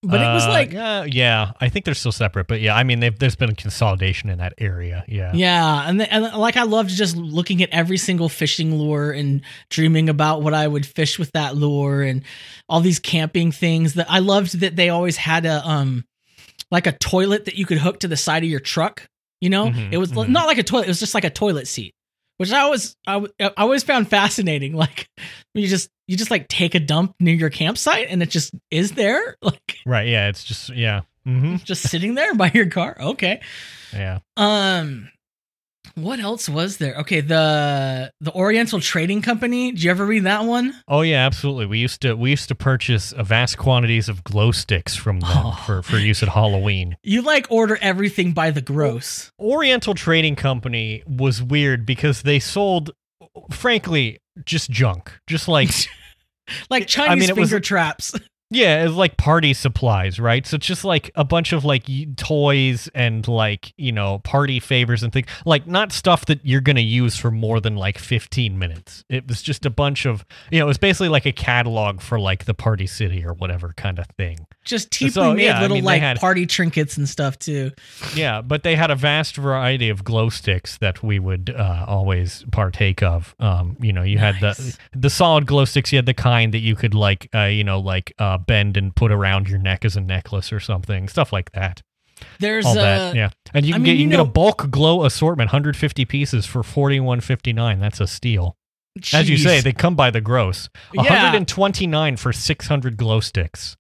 [0.03, 1.53] but it was Uh, like yeah, yeah.
[1.61, 4.39] I think they're still separate, but yeah, I mean, they've, there's been a consolidation in
[4.39, 5.05] that area.
[5.09, 9.11] Yeah, Yeah, and, the, and like I loved just looking at every single fishing lure
[9.13, 9.41] and
[9.71, 12.23] dreaming about what I would fish with that lure and
[12.69, 13.95] all these camping things.
[13.95, 16.05] That I loved that they always had a um
[16.71, 19.07] like a toilet that you could hook to the side of your truck.
[19.41, 20.29] You know, Mhm, it was mhm.
[20.31, 21.95] not like a toilet; it was just like a toilet seat,
[22.39, 23.27] which I always I
[23.57, 24.75] always found fascinating.
[24.75, 25.09] Like
[25.55, 28.93] you just you just like take a dump near your campsite and it just is
[28.93, 30.09] there, like right.
[30.09, 32.97] Yeah, it's just yeah, hmm just sitting there by your car.
[32.99, 33.41] Okay.
[33.93, 34.21] yeah.
[34.37, 35.11] Um,
[35.95, 36.95] what else was there?
[36.97, 39.73] Okay, the the Oriental Trading Company.
[39.73, 40.75] Did you ever read that one?
[40.89, 41.67] Oh yeah, absolutely.
[41.67, 45.31] We used to we used to purchase uh, vast quantities of glow sticks from them
[45.33, 45.63] Oh.
[45.67, 46.97] for for use at Halloween.
[47.03, 49.31] You like order everything by the gross.
[49.41, 52.91] Oriental Trading Company was weird because they sold,
[53.51, 55.13] frankly, just junk.
[55.27, 55.71] Just like
[56.71, 58.15] Like Chinese mean, it was- finger traps.
[58.51, 60.47] Yeah, it's like party supplies, right?
[60.47, 61.85] So it's just like a bunch of like
[62.17, 65.27] toys and like, you know, party favors and things.
[65.45, 69.05] Like not stuff that you're going to use for more than like 15 minutes.
[69.11, 72.19] It was just a bunch of, you know, it was basically like a catalog for
[72.19, 74.47] like the party city or whatever kind of thing.
[74.69, 77.71] Just cheaply So, made yeah, I little mean, like had- party trinkets and stuff too.
[78.15, 82.45] Yeah, but they had a vast variety of glow sticks that we would uh, always
[82.53, 83.35] partake of.
[83.41, 85.91] Um, you know, you had the the solid glow sticks.
[85.91, 88.95] You had the kind that you could like, uh, you know, like uh, bend and
[88.95, 91.81] put around your neck as a necklace or something, stuff like that.
[92.41, 93.31] There's All uh, that, yeah.
[93.55, 96.05] And you I can mean, get you, you can get a bulk glow assortment, 150
[96.05, 97.81] pieces for 41.59.
[97.81, 98.57] That's a steal.
[99.13, 100.69] As you say, they come by the gross.
[100.93, 101.03] Yeah.
[101.05, 103.77] 129 for 600 glow sticks.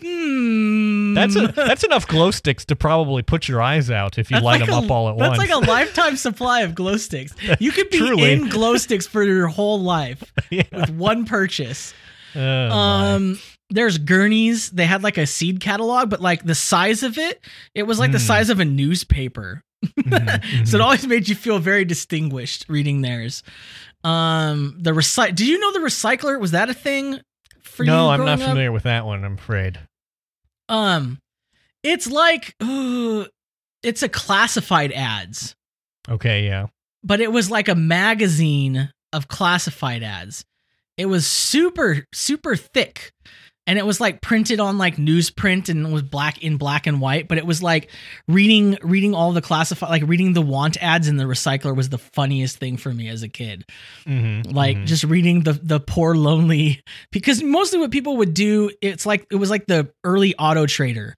[0.00, 1.14] Hmm.
[1.14, 4.44] That's a, that's enough glow sticks to probably put your eyes out if you That's
[4.44, 5.38] light like them a- up all at that's once.
[5.40, 7.34] That's like a lifetime supply of glow sticks.
[7.60, 8.32] You could be Truly.
[8.32, 10.62] in glow sticks for your whole life yeah.
[10.72, 11.92] with one purchase.
[12.34, 13.14] Oh, my.
[13.14, 13.38] Um,
[13.70, 14.70] there's Gurney's.
[14.70, 18.12] They had like a seed catalog, but like the size of it, it was like
[18.12, 18.26] the Mm.
[18.26, 19.62] size of a newspaper.
[19.84, 20.84] Mhm, So it mhm.
[20.84, 23.42] always made you feel very distinguished reading theirs.
[24.04, 25.34] Um, the recycle.
[25.34, 26.40] Do you know the recycler?
[26.40, 27.20] Was that a thing
[27.78, 27.90] for you?
[27.90, 28.48] no, I'm not up?
[28.48, 29.24] familiar with that one.
[29.24, 29.78] I'm afraid.
[30.68, 31.18] Um,
[31.82, 33.24] it's like, uh,
[33.82, 35.54] it's a classified ads,
[36.10, 36.66] Okay, yeah.
[37.02, 40.44] but it was like a magazine of classified ads.
[40.98, 43.12] It was super, super thick.
[43.68, 47.00] And it was like printed on like newsprint and it was black in black and
[47.00, 47.90] white, but it was like
[48.26, 51.98] reading reading all the classified like reading the want ads in the recycler was the
[51.98, 53.64] funniest thing for me as a kid.
[54.06, 59.04] Mm-hmm, like just reading the the poor lonely because mostly what people would do it's
[59.06, 61.14] like it was like the early auto trader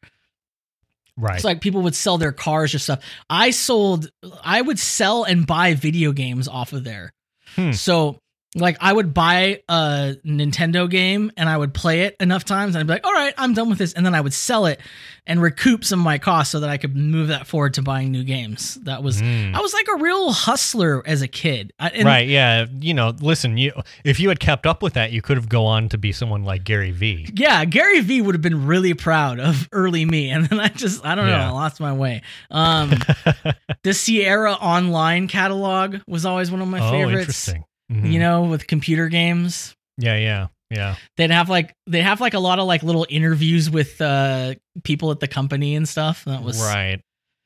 [1.16, 1.36] right.
[1.36, 4.10] it's like people would sell their cars or stuff i sold
[4.42, 7.12] i would sell and buy video games off of there
[7.56, 7.72] Hmm.
[7.72, 8.18] so
[8.56, 12.80] like i would buy a nintendo game and i would play it enough times and
[12.80, 14.80] i'd be like all right i'm done with this and then i would sell it
[15.26, 18.10] and recoup some of my costs so that i could move that forward to buying
[18.10, 19.54] new games that was Mm.
[19.54, 22.66] i was like a real hustler as a kid and right, yeah.
[22.80, 23.72] You know, listen, you
[24.04, 26.44] if you had kept up with that, you could have go on to be someone
[26.44, 27.28] like Gary Vee.
[27.34, 31.04] Yeah, Gary Vee would have been really proud of early me, and then I just
[31.04, 31.48] I don't know, Yeah.
[31.48, 32.22] I lost my way.
[32.50, 32.92] Um,
[33.82, 37.20] the Sierra Online catalog was always one of my oh, favorites.
[37.20, 37.64] interesting.
[37.90, 38.12] Mhm.
[38.12, 40.94] You know, with computer games, Yeah, yeah, yeah.
[41.16, 45.10] they'd have like they have like a lot of like little interviews with uh people
[45.10, 46.24] at the company and stuff.
[46.24, 47.00] That was right.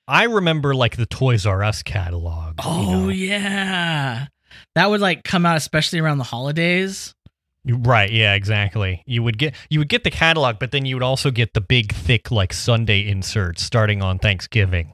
[0.07, 2.61] I remember like the Toys R Us catalog.
[2.63, 3.09] you Oh know.
[3.09, 4.27] yeah,
[4.75, 7.15] that would like come out especially around the holidays.
[7.67, 9.03] Right, yeah, exactly.
[9.07, 11.63] You would get you would get the catalog, but then you would also get the
[11.63, 14.93] big thick like Sunday inserts starting on Thanksgiving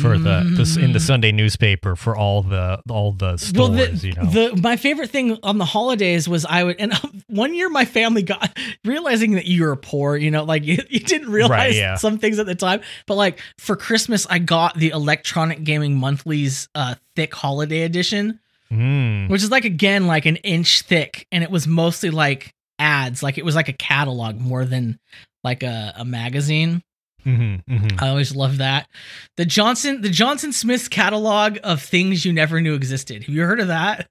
[0.00, 1.02] for the, the in the Mm.
[1.02, 4.24] Sunday newspaper for all the all the stores, well, the, you know.
[4.26, 6.92] the my favorite thing on the holidays was I would and
[7.26, 11.00] one year my family got realizing that you were poor, you know, like you, you
[11.00, 11.96] didn't realize yeah.
[11.96, 16.68] some things at the time, but like for Christmas I got the Electronic Gaming Monthly's
[16.76, 18.38] uh thick holiday edition,
[18.72, 19.28] Mm.
[19.28, 23.36] which is like again like an inch thick and it was mostly like ads, like
[23.38, 25.00] it was like a catalog more than
[25.42, 26.80] like a, a magazine.
[27.24, 28.02] Mhm, mhm.
[28.02, 28.88] I always love that.
[29.36, 33.24] The Johnson the Johnson Smith catalog of things you never knew existed.
[33.24, 34.08] Have you heard of that?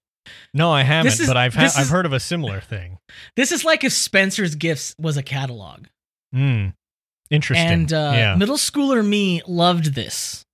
[0.54, 3.00] No, I haven't, is- but I've ha- this I've heard of a similar thing.
[3.36, 5.86] This is like if Spencer's Gifts was a catalog.
[6.36, 6.74] Mm.
[7.32, 7.68] Interesting.
[7.68, 8.36] And uh, yeah.
[8.36, 10.46] middle schooler me loved this.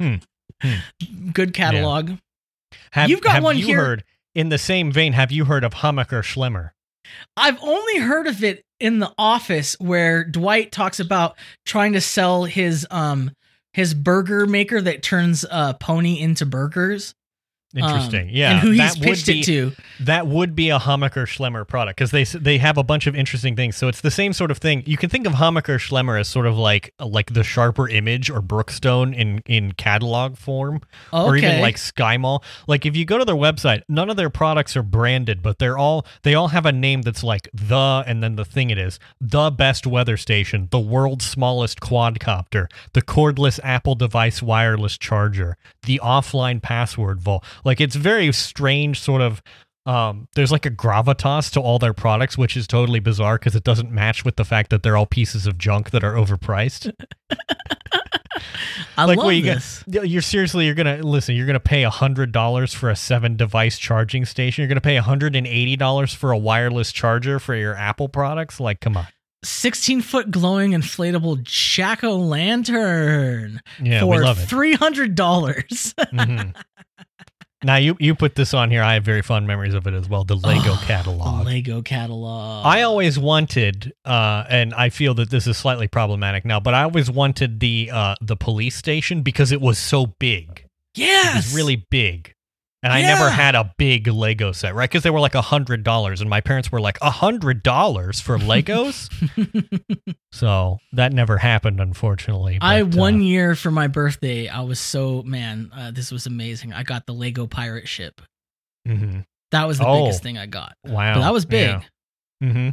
[0.00, 0.16] Hmm.
[0.62, 0.74] Hmm.
[1.32, 2.12] Good catalog.
[2.92, 4.04] have, you've got have one you here- heard
[4.34, 5.12] in the same vein?
[5.12, 6.70] Have you heard of Hammacher Schlemmer?
[7.36, 12.44] I've only heard of it in the office where Dwight talks about trying to sell
[12.44, 13.30] his um
[13.72, 17.14] his burger maker that turns a pony into burgers.
[17.76, 18.28] Interesting.
[18.28, 18.50] Um, yeah.
[18.52, 19.72] and who he's that would pitched be- it to.
[20.00, 23.56] That would be a Hammacher Schlemmer product because they they have a bunch of interesting
[23.56, 23.76] things.
[23.76, 24.82] So it's the same sort of thing.
[24.86, 28.40] You can think of Hammacher Schlemmer as sort of like like the sharper image or
[28.40, 30.80] Brookstone in in catalog form,
[31.12, 32.42] or even like Sky Mall.
[32.66, 35.78] Like if you go to their website, none of their products are branded, but they're
[35.78, 38.98] all they all have a name that's like the and then the thing it is
[39.20, 46.00] the best weather station, the world's smallest quadcopter, the cordless Apple device wireless charger, the
[46.02, 47.44] offline password vault.
[47.66, 49.42] Like it's very strange, sort of.
[49.84, 53.62] Um, there's like a gravitas to all their products, which is totally bizarre because it
[53.62, 56.92] doesn't match with the fact that they're all pieces of junk that are overpriced.
[58.98, 59.84] I like love what you this.
[59.86, 61.36] You're seriously, you're gonna listen.
[61.36, 64.62] You're gonna pay a hundred dollars for a seven device charging station.
[64.62, 68.58] You're gonna pay hundred and eighty dollars for a wireless charger for your Apple products.
[68.60, 69.06] Like, come on.
[69.44, 74.48] 16 foot glowing inflatable jack o' lantern Yeah, for we love it.
[74.48, 75.14] $300.
[75.14, 76.56] Mhm.
[77.66, 78.82] now you you put this on here.
[78.82, 80.24] I have very fond memories of it as well.
[80.24, 81.40] The Lego Oh, catalog.
[81.40, 82.64] The Lego catalog.
[82.64, 86.84] I always wanted, uh, and I feel that this is slightly problematic now, but I
[86.84, 90.64] always wanted the uh, the police station because it was so big.
[90.94, 92.32] Yes, It was really big.
[92.86, 94.88] And I never had a big Lego set, right?
[94.88, 98.20] Because they were like a hundred dollars, and my parents were like a hundred dollars
[98.20, 99.10] for Legos.
[100.32, 102.58] so that never happened, unfortunately.
[102.60, 106.72] I one uh, year for my birthday, I was so man, uh, this was amazing.
[106.72, 108.22] I got the Lego pirate ship.
[108.86, 109.24] mhm.
[109.50, 110.04] That was the Oh.
[110.04, 110.76] biggest thing I got.
[110.84, 111.82] Wow, But that was big.
[112.42, 112.70] Mm-hmm.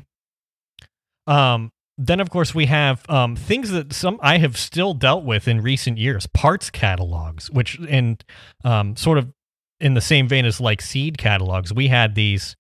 [1.32, 1.72] Um.
[1.97, 5.61] Then of course we have um things that some I have still dealt with in
[5.61, 6.28] recent years.
[6.28, 8.24] Parts catalogs, which and
[8.64, 9.32] um sort of
[9.84, 12.55] in the same vein as like seed catalogs, we had these.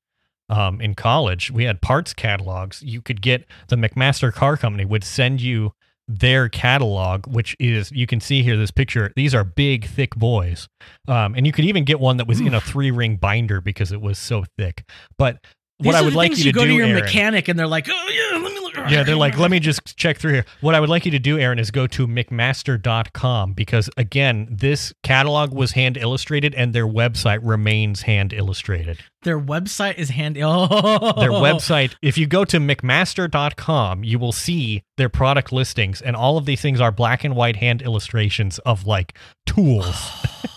[0.49, 2.83] Um, in college, we had parts catalogs.
[2.83, 5.71] You could get the McMaster-Carr Company would send you
[6.07, 9.11] their catalog, which is you can see here this picture.
[9.15, 10.67] These are big, thick boys,
[11.07, 13.93] um, and you could even get one that was in a three ring binder because
[13.93, 14.83] it was so thick.
[15.17, 15.37] But
[15.79, 17.47] These what I would like you to do is go do, to your Aaron, mechanic
[17.47, 18.75] and they're like, oh yeah, let me look.
[18.91, 20.45] yeah, they're like, let me just check through here.
[20.61, 24.93] What I would like you to do, Aaron, is go to McMaster.com because, again, this
[25.01, 28.99] catalog was hand illustrated and their website remains hand illustrated.
[29.23, 30.37] Their website is hand.
[30.39, 36.15] Oh, Their website, if you go to McMaster.com, you will see their product listings, and
[36.15, 40.11] all of these things are black and white hand illustrations of like tools.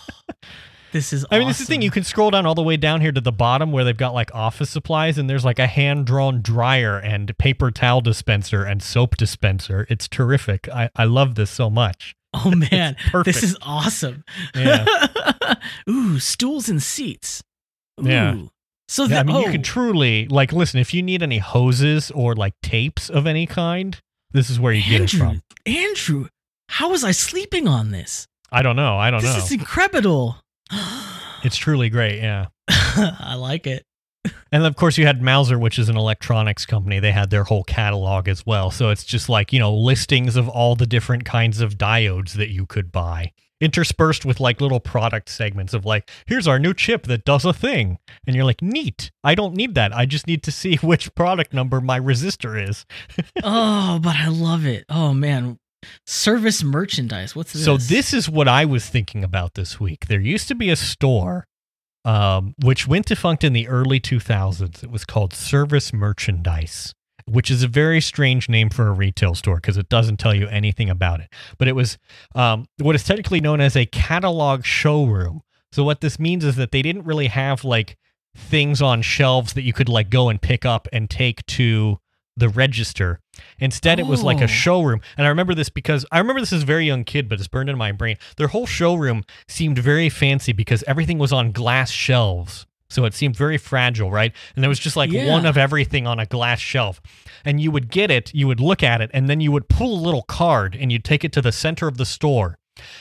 [0.92, 1.26] This is.
[1.30, 1.82] I mean, this is the thing.
[1.82, 4.14] You can scroll down all the way down here to the bottom where they've got
[4.14, 8.82] like office supplies, and there's like a hand drawn dryer and paper towel dispenser and
[8.82, 9.86] soap dispenser.
[9.90, 10.68] It's terrific.
[10.68, 12.14] I, I love this so much.
[12.38, 13.34] Oh man, perfect.
[13.34, 14.22] this is awesome.
[14.54, 14.84] Yeah.
[15.88, 17.42] Ooh, stools and seats.
[17.98, 18.06] Ooh.
[18.06, 18.42] Yeah.
[18.88, 21.38] So Yeah, the, I mean, you oh, can truly like listen if you need any
[21.38, 23.98] hoses or like tapes of any kind.
[24.32, 25.42] This is where you get it Andrew, from.
[25.64, 26.28] Andrew,
[26.68, 28.26] how was I sleeping on this?
[28.52, 28.98] I don't know.
[28.98, 29.36] I don't This know.
[29.36, 30.36] This is incredible.
[31.42, 32.20] It's truly great.
[32.20, 32.46] Yeah.
[32.68, 33.84] I like it.
[34.50, 36.98] And of course, you had Mouser, which is an electronics company.
[36.98, 38.70] They had their whole catalog as well.
[38.70, 42.50] So it's just like, you know, listings of all the different kinds of diodes that
[42.50, 47.04] you could buy, interspersed with like little product segments of like, here's our new chip
[47.04, 47.98] that does a thing.
[48.26, 49.12] And you're like, neat.
[49.22, 49.94] I don't need that.
[49.94, 52.84] I just need to see which product number my resistor is.
[53.44, 54.84] Oh, but I love it.
[54.88, 55.58] Oh man,
[56.06, 57.34] service merchandise.
[57.34, 57.64] What's this?
[57.64, 60.06] So this is what I was thinking about this week.
[60.06, 61.46] There used to be a store
[62.06, 64.84] um, which went defunct in the early 2000s.
[64.84, 66.94] It was called Service Merchandise,
[67.26, 70.46] which is a very strange name for a retail store because it doesn't tell you
[70.46, 71.28] anything about it.
[71.58, 71.98] But it was
[72.34, 75.42] um, what is technically known as a catalog showroom.
[75.72, 77.96] So what this means is that they didn't really have like
[78.36, 81.98] things on shelves that you could like go and pick up and take to
[82.36, 83.20] the register.
[83.58, 84.44] Instead, it was like Oh.
[84.44, 85.00] a showroom.
[85.16, 87.48] And I remember this because I remember this as a very young kid, but it's
[87.48, 88.16] burned into my brain.
[88.36, 92.66] Their whole showroom seemed very fancy because everything was on glass shelves.
[92.88, 94.32] So it seemed very fragile, right?
[94.54, 95.30] And there was just like Yeah.
[95.32, 97.00] one of everything on a glass shelf.
[97.44, 99.92] And you would get it, you would look at it, and then you would pull
[99.92, 102.58] a little card and you'd take it to the center of the store.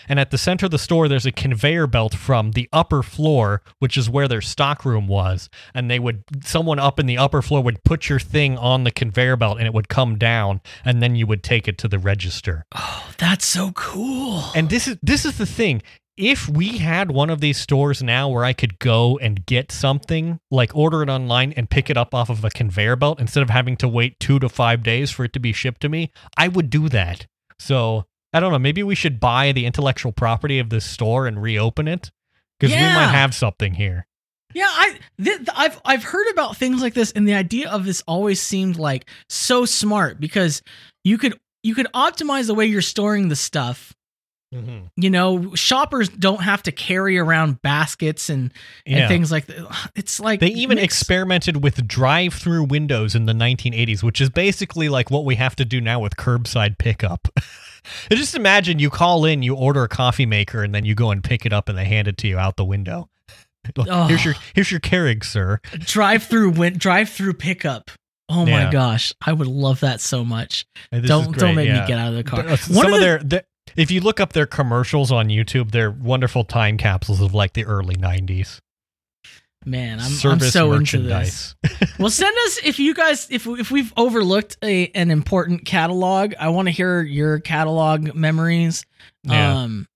[0.07, 3.61] And at the center of the store, there's a conveyor belt from the upper floor,
[3.79, 5.49] which is where their stock room was.
[5.73, 8.91] And they would, someone up in the upper floor would put your thing on the
[8.91, 10.61] conveyor belt and it would come down.
[10.83, 12.65] And then you would take it to the register.
[12.75, 14.43] Oh, that's so cool.
[14.55, 15.81] And this is, this is the thing.
[16.17, 20.39] If we had one of these stores now where I could go and get something,
[20.49, 23.49] like order it online and pick it up off of a conveyor belt instead of
[23.49, 26.47] having to wait two to five days for it to be shipped to me, I
[26.47, 27.27] would do that.
[27.59, 28.05] So
[28.35, 28.59] I don't know.
[28.59, 32.11] Maybe we should buy the intellectual property of this store and reopen it
[32.59, 34.05] because we might have something here.
[34.53, 37.85] Yeah, I th- th- I've I've heard about things like this, and the idea of
[37.85, 40.61] this always seemed like so smart because
[41.03, 43.93] you could you could optimize the way you're storing the stuff
[44.53, 44.89] Mhm.
[44.95, 48.53] You know, shoppers don't have to carry around baskets and,
[48.85, 48.99] Yeah.
[48.99, 49.89] and things like that.
[49.95, 55.11] It's like They even experimented with drive-through windows in the 1980s, which is basically like
[55.11, 57.27] what we have to do now with curbside pickup.
[58.11, 61.23] Just imagine you call in, you order a coffee maker, and then you go and
[61.23, 63.09] pick it up, and they hand it to you out the window.
[63.77, 64.05] Oh.
[64.05, 65.59] Here's your here's your Keurig, sir.
[65.79, 67.89] drive through win drive through pickup.
[68.29, 70.67] Oh my gosh, I would love that so much.
[70.91, 71.81] This don't don't make yeah.
[71.81, 72.41] me get out of the car.
[72.41, 73.43] Uh, One Some of the- their, their,
[73.75, 77.65] if you look up their commercials on YouTube, they're wonderful time capsules of like the
[77.65, 78.59] early 90s.
[79.65, 81.55] Man, I'm, I'm so into this.
[81.99, 86.33] well, send us if you guys if if we've overlooked a an important catalog.
[86.39, 88.85] I want to hear your catalog memories.
[89.23, 89.61] Yeah.
[89.61, 89.87] Um,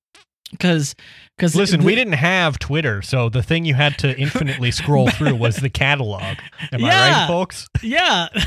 [0.52, 0.96] because
[1.38, 5.36] because Listen, we didn't have Twitter, so the thing you had to infinitely scroll through
[5.36, 6.38] was the catalog.
[6.72, 7.68] Am I right, folks?
[7.82, 8.28] Yeah.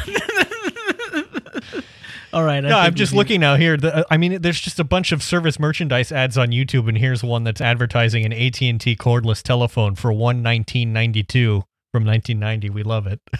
[2.32, 2.64] All right.
[2.64, 3.76] I No, I'm just looking now here.
[3.76, 6.96] The, uh, I mean, there's just a bunch of service merchandise ads on YouTube, and
[6.96, 12.70] here's one that's advertising an AT&T cordless telephone for one nineteen ninety two from 1990.
[12.70, 13.20] We love it.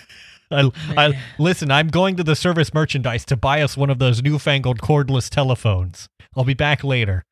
[0.50, 1.70] I, I listen.
[1.70, 6.08] I'm going to the service merchandise to buy us one of those newfangled cordless telephones.
[6.36, 7.24] I'll be back later.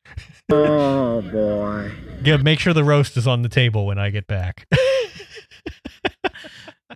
[0.51, 1.91] Oh boy.
[2.23, 4.67] Yeah, make sure the roast is on the table when I get back.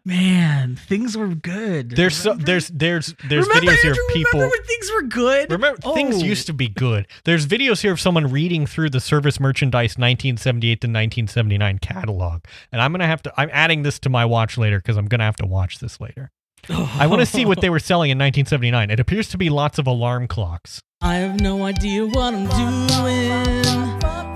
[0.07, 1.89] Man, things were good.
[1.89, 4.39] There's so, there's there's there's remember, videos here of people.
[4.39, 5.51] Remember when things were good?
[5.51, 6.25] Remember, things Oh.
[6.25, 7.07] used to be good.
[7.23, 12.83] There's videos here of someone reading through the service merchandise 1978 to 1979 catalog, and
[12.83, 13.33] I'm gonna have to.
[13.35, 16.29] I'm adding this to my watch later because I'm gonna have to watch this later.
[16.69, 18.91] I want to see what they were selling in 1979.
[18.91, 20.81] It appears to be lots of alarm clocks.
[21.01, 23.45] I have no idea what I'm doing.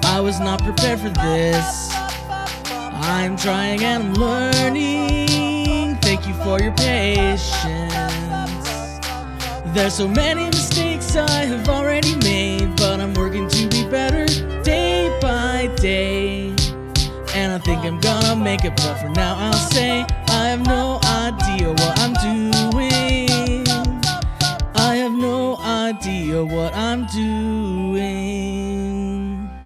[0.04, 1.90] I was not prepared for this.
[3.02, 5.29] I'm trying and I'm learning
[6.20, 7.94] thank you for your patience.
[9.74, 14.26] There's so many mistakes I have already made, but I'm working to be better
[14.64, 16.50] day by day.
[17.36, 21.00] And I think I'm gonna make it, but for now I'll say I have no
[21.06, 23.68] idea what I'm doing.
[24.76, 28.49] I have no idea what I'm doing.